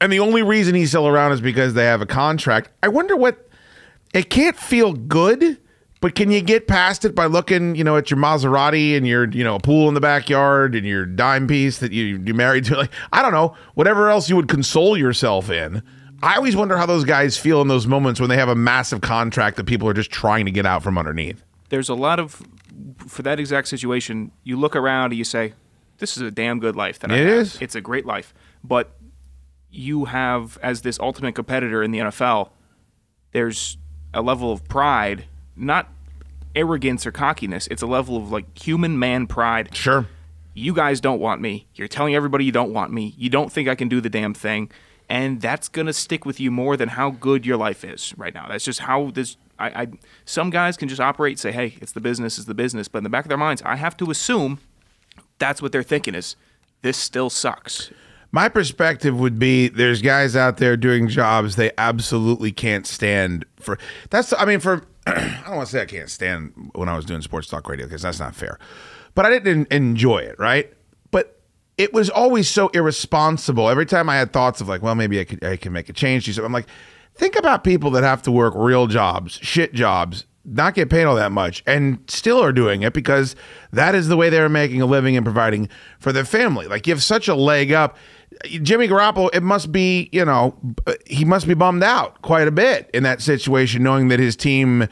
[0.00, 2.70] And the only reason he's still around is because they have a contract.
[2.82, 3.48] I wonder what
[4.14, 5.58] it can't feel good,
[6.06, 9.28] but can you get past it by looking, you know, at your Maserati and your,
[9.28, 12.76] you know, pool in the backyard and your dime piece that you you married to?
[12.78, 15.82] Like, I don't know, whatever else you would console yourself in.
[16.22, 19.00] I always wonder how those guys feel in those moments when they have a massive
[19.00, 21.42] contract that people are just trying to get out from underneath.
[21.70, 22.40] There's a lot of
[23.08, 24.30] for that exact situation.
[24.44, 25.54] You look around and you say,
[25.98, 27.38] "This is a damn good life that I It have.
[27.38, 27.58] is.
[27.60, 28.32] It's a great life."
[28.62, 28.96] But
[29.72, 32.50] you have, as this ultimate competitor in the NFL,
[33.32, 33.76] there's
[34.14, 35.24] a level of pride,
[35.56, 35.88] not
[36.56, 37.68] arrogance or cockiness.
[37.68, 39.74] It's a level of like human man pride.
[39.76, 40.06] Sure.
[40.54, 41.66] You guys don't want me.
[41.74, 43.14] You're telling everybody you don't want me.
[43.18, 44.70] You don't think I can do the damn thing.
[45.08, 48.48] And that's gonna stick with you more than how good your life is right now.
[48.48, 49.36] That's just how this.
[49.58, 49.86] I, I
[50.24, 53.04] some guys can just operate, say, "Hey, it's the business, is the business," but in
[53.04, 54.58] the back of their minds, I have to assume
[55.38, 56.34] that's what they're thinking is
[56.82, 57.90] this still sucks.
[58.32, 63.78] My perspective would be there's guys out there doing jobs they absolutely can't stand for.
[64.10, 64.82] That's I mean for
[65.16, 67.86] I don't want to say I can't stand when I was doing sports talk radio
[67.86, 68.58] because that's not fair.
[69.14, 70.72] But I didn't enjoy it, right?
[71.10, 71.40] But
[71.78, 73.68] it was always so irresponsible.
[73.68, 75.92] Every time I had thoughts of like, well, maybe I could I can make a
[75.92, 76.36] change.
[76.38, 76.66] I'm like,
[77.14, 81.16] think about people that have to work real jobs, shit jobs, not get paid all
[81.16, 83.36] that much, and still are doing it because
[83.72, 86.66] that is the way they're making a living and providing for their family.
[86.66, 87.96] Like you have such a leg up.
[88.44, 90.54] Jimmy Garoppolo, it must be, you know,
[91.06, 94.88] he must be bummed out quite a bit in that situation, knowing that his team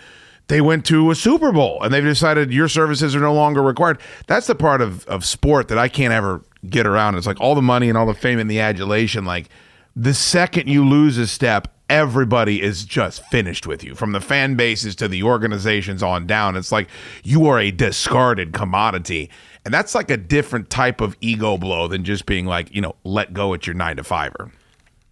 [0.49, 3.99] they went to a Super Bowl and they've decided your services are no longer required.
[4.27, 7.15] That's the part of, of sport that I can't ever get around.
[7.17, 9.25] It's like all the money and all the fame and the adulation.
[9.25, 9.49] Like
[9.97, 14.55] the second you lose a step, everybody is just finished with you from the fan
[14.55, 16.57] bases to the organizations on down.
[16.57, 16.89] It's like
[17.23, 19.31] you are a discarded commodity.
[19.65, 22.97] And that's like a different type of ego blow than just being like, you know,
[23.05, 24.53] let go at your nine to fiver.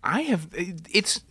[0.04, 1.22] I have it's.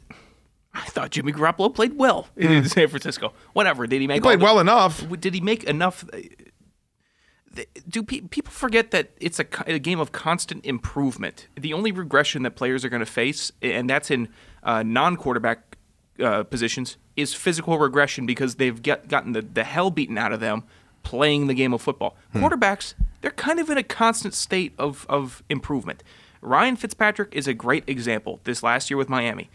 [0.74, 3.34] I thought Jimmy Garoppolo played well in San Francisco.
[3.53, 4.15] Whatever did he make?
[4.15, 5.05] He played the- well enough.
[5.19, 6.05] Did he make enough?
[7.89, 11.47] Do pe- people forget that it's a, a game of constant improvement?
[11.59, 14.30] The only regression that players are going to face, and that's in
[14.63, 15.76] uh, non-quarterback
[16.22, 20.39] uh, positions, is physical regression because they've get, gotten the, the hell beaten out of
[20.39, 20.63] them
[21.03, 22.15] playing the game of football.
[22.34, 26.03] Quarterbacks, they're kind of in a constant state of, of improvement.
[26.41, 29.49] Ryan Fitzpatrick is a great example this last year with Miami.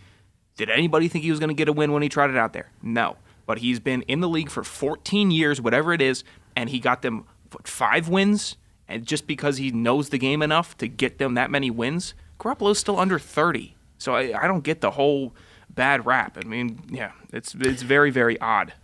[0.56, 2.52] Did anybody think he was going to get a win when he tried it out
[2.52, 2.70] there?
[2.82, 3.16] No.
[3.44, 7.02] But he's been in the league for 14 years, whatever it is, and he got
[7.02, 8.56] them what, five wins.
[8.88, 12.78] And just because he knows the game enough to get them that many wins, Garoppolo's
[12.78, 13.76] still under 30.
[13.98, 15.34] So I, I don't get the whole
[15.68, 16.38] bad rap.
[16.42, 18.74] I mean, yeah, it's it's very very odd.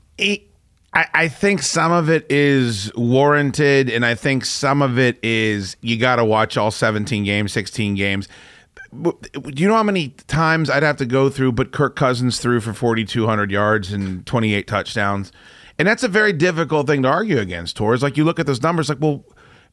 [0.94, 5.76] I, I think some of it is warranted, and I think some of it is
[5.80, 8.28] you got to watch all 17 games, 16 games.
[8.92, 9.16] Do
[9.56, 12.74] you know how many times I'd have to go through, but Kirk Cousins threw for
[12.74, 15.32] 4,200 yards and 28 touchdowns?
[15.78, 17.96] And that's a very difficult thing to argue against, Tor.
[17.96, 19.24] like you look at those numbers, like, well,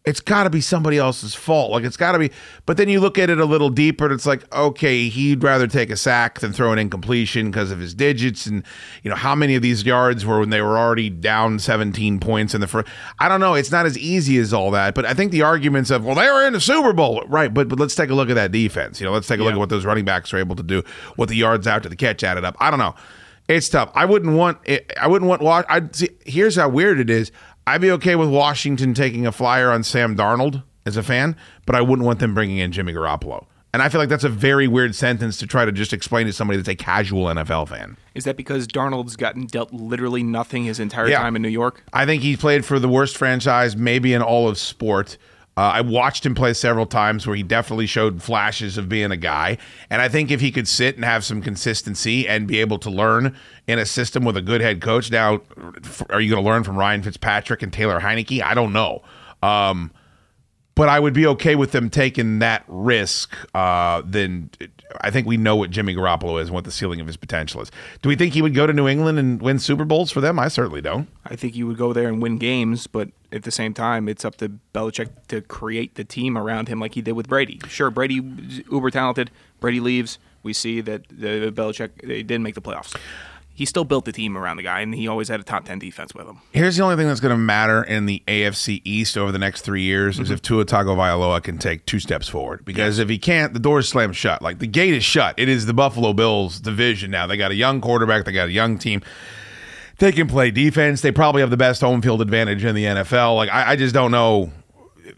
[0.05, 1.71] it's got to be somebody else's fault.
[1.71, 2.31] Like it's got to be.
[2.65, 5.67] But then you look at it a little deeper, and it's like, okay, he'd rather
[5.67, 8.63] take a sack than throw an incompletion because of his digits, and
[9.03, 12.55] you know how many of these yards were when they were already down 17 points
[12.55, 12.87] in the first.
[13.19, 13.55] I don't know.
[13.55, 14.95] It's not as easy as all that.
[14.95, 17.53] But I think the arguments of well, they were in the Super Bowl, right?
[17.53, 19.01] But but let's take a look at that defense.
[19.01, 20.81] You know, let's take a look at what those running backs are able to do,
[21.17, 22.55] what the yards after the catch added up.
[22.59, 22.95] I don't know.
[23.49, 23.91] It's tough.
[23.95, 24.59] I wouldn't want.
[24.63, 25.41] It, I wouldn't want.
[25.67, 26.09] I see.
[26.23, 27.31] Here's how weird it is.
[27.69, 31.35] I'd be okay with Washington taking a flyer on Sam Darnold as a fan,
[31.67, 33.45] but I wouldn't want them bringing in Jimmy Garoppolo.
[33.71, 36.33] And I feel like that's a very weird sentence to try to just explain to
[36.33, 37.95] somebody that's a casual NFL fan.
[38.15, 41.19] Is that because Darnold's gotten dealt literally nothing his entire yeah.
[41.19, 41.83] time in New York?
[41.93, 45.19] I think he's played for the worst franchise maybe in all of sport.
[45.59, 49.17] Uh, I watched him play several times where he definitely showed flashes of being a
[49.17, 49.57] guy.
[49.89, 52.89] And I think if he could sit and have some consistency and be able to
[52.89, 53.35] learn
[53.67, 55.41] in a system with a good head coach, now,
[56.11, 58.41] are you going to learn from Ryan Fitzpatrick and Taylor Heinicke?
[58.41, 59.01] I don't know.
[59.43, 59.91] Um,
[60.75, 63.35] but I would be okay with them taking that risk.
[63.53, 64.51] Uh, then
[65.01, 67.61] I think we know what Jimmy Garoppolo is and what the ceiling of his potential
[67.61, 67.69] is.
[68.01, 70.39] Do we think he would go to New England and win Super Bowls for them?
[70.39, 71.09] I certainly don't.
[71.25, 74.25] I think he would go there and win games, but at the same time, it's
[74.25, 77.59] up to Belichick to create the team around him like he did with Brady.
[77.67, 78.15] Sure, Brady
[78.71, 79.31] uber talented.
[79.59, 80.19] Brady leaves.
[80.41, 82.95] We see that the Belichick they didn't make the playoffs
[83.59, 85.79] he still built the team around the guy, and he always had a top ten
[85.79, 86.39] defense with him.
[86.53, 89.63] Here's the only thing that's going to matter in the AFC East over the next
[89.63, 90.23] three years mm-hmm.
[90.23, 92.63] is if Tua Tagovailoa can take two steps forward.
[92.63, 93.03] Because yeah.
[93.03, 94.41] if he can't, the door is slammed shut.
[94.41, 95.35] Like the gate is shut.
[95.37, 97.27] It is the Buffalo Bills division now.
[97.27, 98.23] They got a young quarterback.
[98.23, 99.01] They got a young team.
[99.99, 101.01] They can play defense.
[101.01, 103.35] They probably have the best home field advantage in the NFL.
[103.35, 104.51] Like I, I just don't know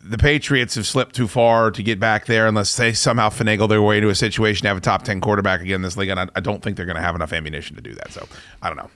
[0.04, 3.82] the Patriots have slipped too far to get back there unless they somehow finagle their
[3.82, 6.10] way into a situation to have a top 10 quarterback again in this league.
[6.10, 8.12] And I, I don't think they're going to have enough ammunition to do that.
[8.12, 8.28] So
[8.62, 8.90] I don't know.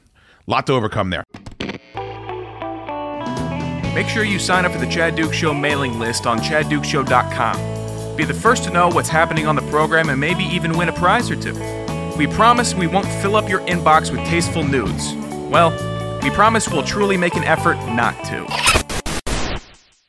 [0.48, 1.24] Lot to overcome there.
[3.94, 8.16] Make sure you sign up for the Chad Duke Show mailing list on chaddukeshow.com.
[8.16, 10.94] Be the first to know what's happening on the program and maybe even win a
[10.94, 11.54] prize or two.
[12.18, 15.14] We promise we won't fill up your inbox with tasteful nudes.
[15.50, 15.72] Well,
[16.22, 18.66] we promise we'll truly make an effort not to.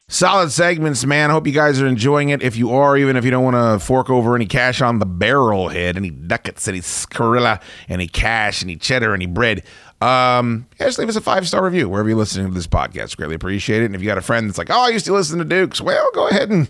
[0.09, 1.31] Solid segments, man.
[1.31, 2.43] Hope you guys are enjoying it.
[2.43, 5.05] If you are, even if you don't want to fork over any cash on the
[5.05, 9.65] barrel head, any ducats, any scarilla, any cash, any cheddar, any bread,
[10.01, 13.17] um, yeah, just leave us a five star review wherever you're listening to this podcast.
[13.17, 13.87] Greatly appreciate it.
[13.87, 15.81] And if you got a friend that's like, oh, I used to listen to Dukes,
[15.81, 16.69] well, go ahead and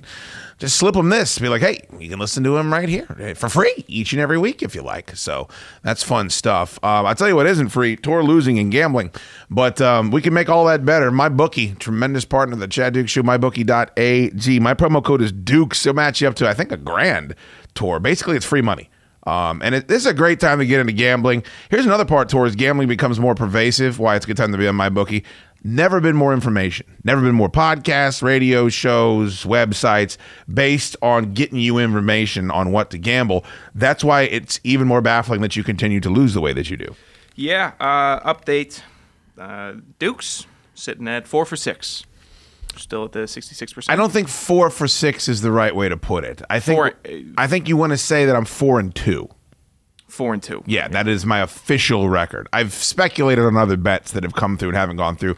[0.58, 1.38] just slip them this.
[1.38, 4.20] Be like, hey, you can listen to him right here eh, for free each and
[4.20, 5.14] every week if you like.
[5.16, 5.48] So
[5.82, 6.78] that's fun stuff.
[6.82, 9.10] Um, I'll tell you what isn't free Tor losing and gambling,
[9.50, 11.10] but um, we can make all that better.
[11.10, 14.60] My bookie, tremendous partner the Chad Duke Show, mybookie.ag.
[14.60, 15.84] My promo code is Dukes.
[15.84, 17.34] It'll match you up to, I think, a grand
[17.74, 18.00] tour.
[18.00, 18.88] Basically, it's free money.
[19.26, 21.42] Um, and it, this is a great time to get into gambling.
[21.68, 23.98] Here's another part towards gambling becomes more pervasive.
[23.98, 25.24] Why it's a good time to be on my bookie.
[25.66, 26.86] Never been more information.
[27.02, 30.16] Never been more podcasts, radio shows, websites
[30.52, 33.44] based on getting you information on what to gamble.
[33.74, 36.76] That's why it's even more baffling that you continue to lose the way that you
[36.76, 36.94] do.
[37.34, 37.72] Yeah.
[37.80, 38.82] Uh, update.
[39.36, 42.04] Uh, Dukes sitting at four for six
[42.78, 43.86] still at the 66%.
[43.88, 46.42] I don't think four for six is the right way to put it.
[46.48, 46.92] I think four,
[47.38, 49.28] I think you want to say that I'm four and two.
[50.08, 50.62] Four and two.
[50.66, 52.48] Yeah, that is my official record.
[52.52, 55.36] I've speculated on other bets that have come through and haven't gone through.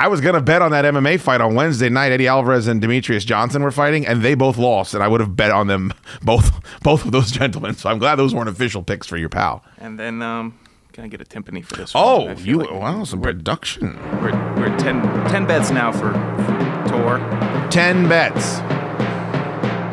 [0.00, 2.10] I was gonna bet on that MMA fight on Wednesday night.
[2.10, 4.94] Eddie Alvarez and Demetrious Johnson were fighting, and they both lost.
[4.94, 5.92] And I would have bet on them
[6.22, 7.74] both, both of those gentlemen.
[7.74, 9.62] So I'm glad those weren't official picks for your pal.
[9.76, 10.58] And then, um,
[10.94, 11.92] can I get a timpani for this?
[11.94, 12.42] Oh, one?
[12.42, 13.98] you like wow, some production.
[14.22, 17.68] We're, we're 10, 10 bets now for, for Tor.
[17.70, 18.56] 10 bets.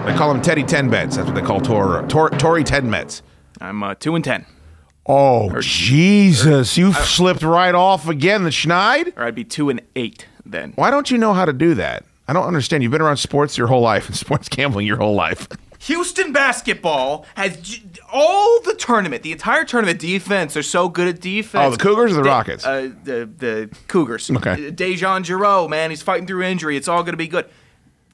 [0.08, 1.18] They call him Teddy 10 bets.
[1.18, 2.08] That's what they call Tor.
[2.08, 3.24] Tor Tory 10 bets.
[3.60, 4.46] I'm uh, 2 and 10.
[5.08, 6.78] Oh, or, Jesus.
[6.78, 9.18] Or, you slipped right off again, the Schneid?
[9.18, 10.74] Or I'd be 2 and 8 then.
[10.76, 12.04] Why don't you know how to do that?
[12.28, 12.84] I don't understand.
[12.84, 15.48] You've been around sports your whole life and sports gambling your whole life.
[15.80, 17.80] Houston basketball has
[18.12, 20.54] all the tournament, the entire tournament defense.
[20.56, 21.68] They're so good at defense.
[21.68, 22.66] Oh, the Cougars or the Rockets?
[22.66, 24.30] Uh, the the Cougars.
[24.30, 24.72] Okay.
[24.72, 26.78] DeJon Jarreau, man, he's fighting through injury.
[26.78, 27.46] It's all going to be good.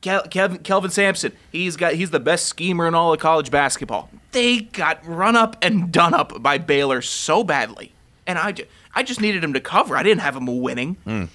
[0.01, 4.09] Kel- Kevin, Kelvin Sampson, he's got he's the best schemer in all of college basketball.
[4.33, 7.93] They got run up and done up by Baylor so badly,
[8.27, 9.95] and I, ju- I just needed him to cover.
[9.95, 10.97] I didn't have him winning.
[11.05, 11.29] Mm.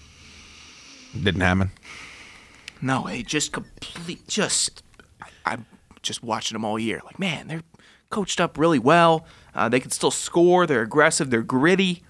[1.14, 1.70] Didn't happen.
[2.82, 4.26] No, he just complete.
[4.28, 4.82] Just
[5.22, 5.66] I, I'm
[6.02, 7.00] just watching them all year.
[7.04, 7.62] Like man, they're
[8.10, 9.26] coached up really well.
[9.54, 10.66] Uh, they can still score.
[10.66, 11.30] They're aggressive.
[11.30, 12.02] They're gritty.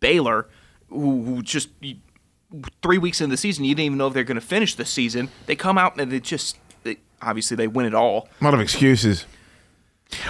[0.00, 0.48] Baylor,
[0.88, 1.68] who, who just
[2.82, 4.84] three weeks into the season, you didn't even know if they're going to finish the
[4.84, 5.30] season.
[5.46, 8.28] They come out and they just they, obviously they win it all.
[8.40, 9.26] A lot of excuses.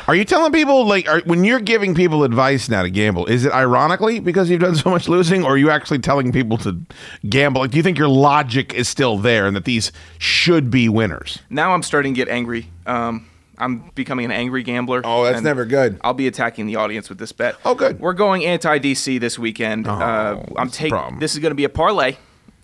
[0.08, 3.26] Are you telling people like are, when you're giving people advice now to gamble?
[3.26, 6.58] Is it ironically because you've done so much losing, or are you actually telling people
[6.58, 6.80] to
[7.28, 7.60] gamble?
[7.60, 11.38] Like, do you think your logic is still there and that these should be winners?
[11.50, 12.68] Now I'm starting to get angry.
[12.86, 13.28] Um,
[13.58, 15.02] I'm becoming an angry gambler.
[15.04, 16.00] Oh, that's never good.
[16.02, 17.56] I'll be attacking the audience with this bet.
[17.64, 18.00] Oh, good.
[18.00, 19.86] We're going anti DC this weekend.
[19.86, 21.18] uh, I'm taking.
[21.18, 22.16] This is going to be a parlay.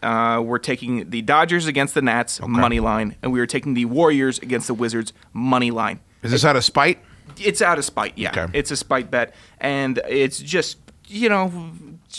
[0.03, 3.85] Uh, we're taking the Dodgers against the Nats money line, and we are taking the
[3.85, 6.01] Warriors against the Wizards money line.
[6.23, 6.99] Is this out of spite?
[7.41, 8.30] It's out of spite, yeah.
[8.30, 8.47] Okay.
[8.53, 11.72] It's a spite bet, and it's just you know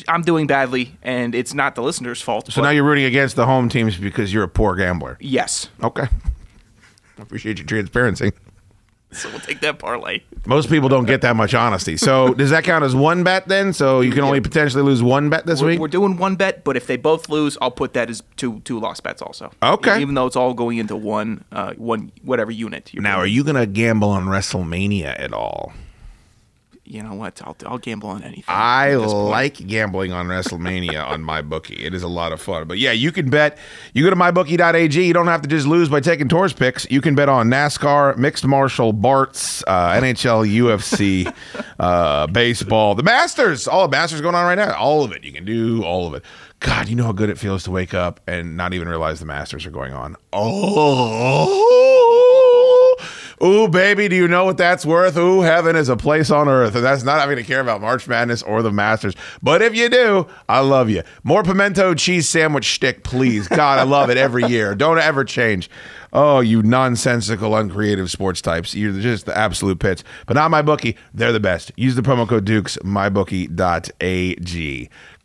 [0.07, 2.51] I'm doing badly, and it's not the listener's fault.
[2.51, 5.17] So now you're rooting against the home teams because you're a poor gambler.
[5.19, 5.69] yes.
[5.83, 6.07] Okay.
[7.17, 8.31] I appreciate your transparency.
[9.11, 10.21] So we'll take that parlay.
[10.45, 11.97] Most people don't get that much honesty.
[11.97, 13.73] So does that count as one bet then?
[13.73, 15.79] So you can only potentially lose one bet this We're, week?
[15.79, 18.79] we're doing one bet, but if they both lose, I'll put that as two two
[18.79, 19.51] lost bets also.
[19.63, 19.99] Okay.
[20.01, 22.91] Even though it's all going into one uh, one whatever unit.
[22.93, 25.73] Now, are you going to gamble on WrestleMania at all?
[26.89, 27.39] You know what?
[27.45, 28.45] I'll I'll gamble on anything.
[28.47, 29.29] I at this point.
[29.29, 31.79] like gambling on WrestleMania on MyBookie.
[31.79, 32.67] It is a lot of fun.
[32.67, 33.59] But yeah, you can bet.
[33.93, 35.05] You go to mybookie.ag.
[35.05, 36.89] You don't have to just lose by taking Tor's picks.
[36.89, 41.31] You can bet on NASCAR, mixed martial, Barts, uh, NHL, UFC,
[41.79, 43.67] uh, baseball, the Masters.
[43.67, 44.75] All the Masters going on right now.
[44.75, 45.23] All of it.
[45.23, 46.23] You can do all of it.
[46.59, 49.27] God, you know how good it feels to wake up and not even realize the
[49.27, 50.15] Masters are going on.
[50.33, 52.25] Oh.
[53.43, 55.15] Ooh, baby, do you know what that's worth?
[55.17, 56.75] Ooh, heaven is a place on earth.
[56.75, 59.15] And that's not having to care about March Madness or the Masters.
[59.41, 61.03] But if you do, I love you.
[61.23, 63.47] More pimento cheese sandwich stick, please.
[63.47, 64.75] God, I love it every year.
[64.75, 65.69] Don't ever change.
[66.11, 68.73] Oh, you nonsensical, uncreative sports types.
[68.75, 70.03] You're just the absolute pits.
[70.25, 70.97] But not my bookie.
[71.13, 71.71] They're the best.
[71.75, 73.49] Use the promo code Dukes, mybookie.ag.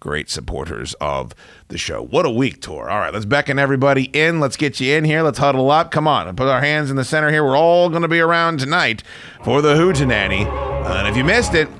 [0.04, 1.34] Great supporters of
[1.68, 2.02] the show.
[2.02, 2.90] What a week, Tor.
[2.90, 4.38] All right, let's beckon everybody in.
[4.38, 5.22] Let's get you in here.
[5.22, 5.90] Let's huddle up.
[5.90, 7.42] Come on, put our hands in the center here.
[7.42, 9.02] We're all going to be around tonight
[9.44, 10.44] for the Hootenanny.
[10.44, 11.70] And if you missed it,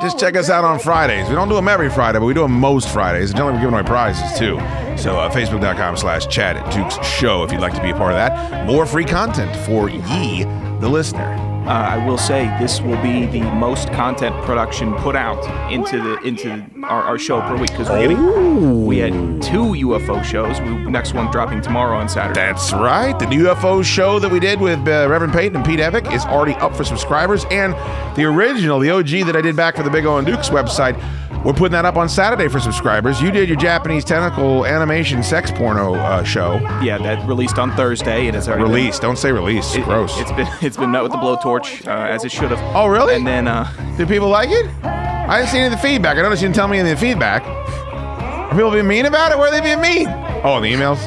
[0.00, 1.28] just check us out on Fridays.
[1.28, 3.32] We don't do them every Friday, but we do them most Fridays.
[3.32, 4.54] Generally, we're giving away prizes too.
[4.96, 8.12] So, uh, facebook.com slash chat at Duke's Show if you'd like to be a part
[8.12, 8.64] of that.
[8.64, 10.44] More free content for ye,
[10.78, 11.49] the listener.
[11.66, 15.38] Uh, I will say this will be the most content production put out
[15.70, 18.14] into the into our, our show per week because we,
[18.86, 20.58] we had two UFO shows.
[20.60, 22.40] We, next one dropping tomorrow on Saturday.
[22.40, 23.16] That's right.
[23.18, 26.54] The UFO show that we did with uh, Reverend Peyton and Pete Epic is already
[26.54, 27.44] up for subscribers.
[27.50, 27.74] And
[28.16, 30.98] the original, the OG that I did back for the Big O and Dukes website,
[31.44, 33.20] we're putting that up on Saturday for subscribers.
[33.22, 36.54] You did your Japanese tentacle animation sex porno uh, show.
[36.82, 38.26] Yeah, that released on Thursday.
[38.28, 38.98] It is already been- Release.
[38.98, 39.74] Don't say release.
[39.74, 40.18] It, Gross.
[40.20, 42.76] It's been it's been met with the blowtorch uh, as it should have.
[42.76, 43.14] Oh, really?
[43.14, 44.66] And then uh, Do people like it?
[44.84, 46.16] I didn't see any of the feedback.
[46.18, 47.42] I noticed you didn't tell me any of the feedback.
[47.44, 49.38] Are people being mean about it?
[49.38, 50.08] Where are they being mean?
[50.44, 50.98] Oh, in the emails?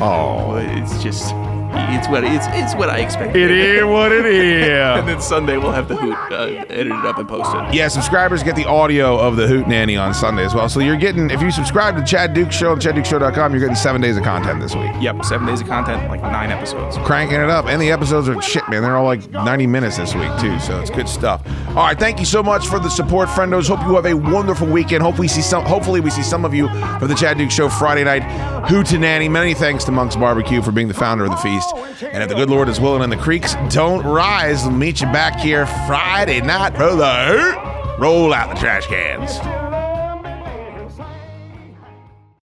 [0.00, 1.32] Oh, it's just
[1.70, 3.36] it's what it's it's what I expected.
[3.36, 4.68] It is what it is.
[4.68, 7.74] and then Sunday we'll have the hoot uh, edited up and posted.
[7.74, 10.68] Yeah, subscribers get the audio of the Hootenanny on Sunday as well.
[10.68, 14.00] So you're getting, if you subscribe to Chad Duke Show on ChadDukeShow.com, you're getting seven
[14.00, 14.90] days of content this week.
[15.00, 16.96] Yep, seven days of content, like nine episodes.
[16.98, 17.66] Cranking it up.
[17.66, 18.82] And the episodes are shit, man.
[18.82, 20.58] They're all like 90 minutes this week, too.
[20.60, 21.46] So it's good stuff.
[21.70, 21.98] All right.
[21.98, 23.68] Thank you so much for the support, friendos.
[23.68, 25.02] Hope you have a wonderful weekend.
[25.02, 27.68] Hope we see some, hopefully, we see some of you for the Chad Duke Show
[27.68, 28.22] Friday night.
[28.68, 29.30] Hootenanny.
[29.30, 32.02] Many thanks to Monk's Barbecue for being the founder of the feast.
[32.02, 35.06] And if the good Lord is willing and the creeks don't rise, we'll meet you
[35.08, 36.92] back here Friday night the
[37.98, 39.67] Roll out the trash cans.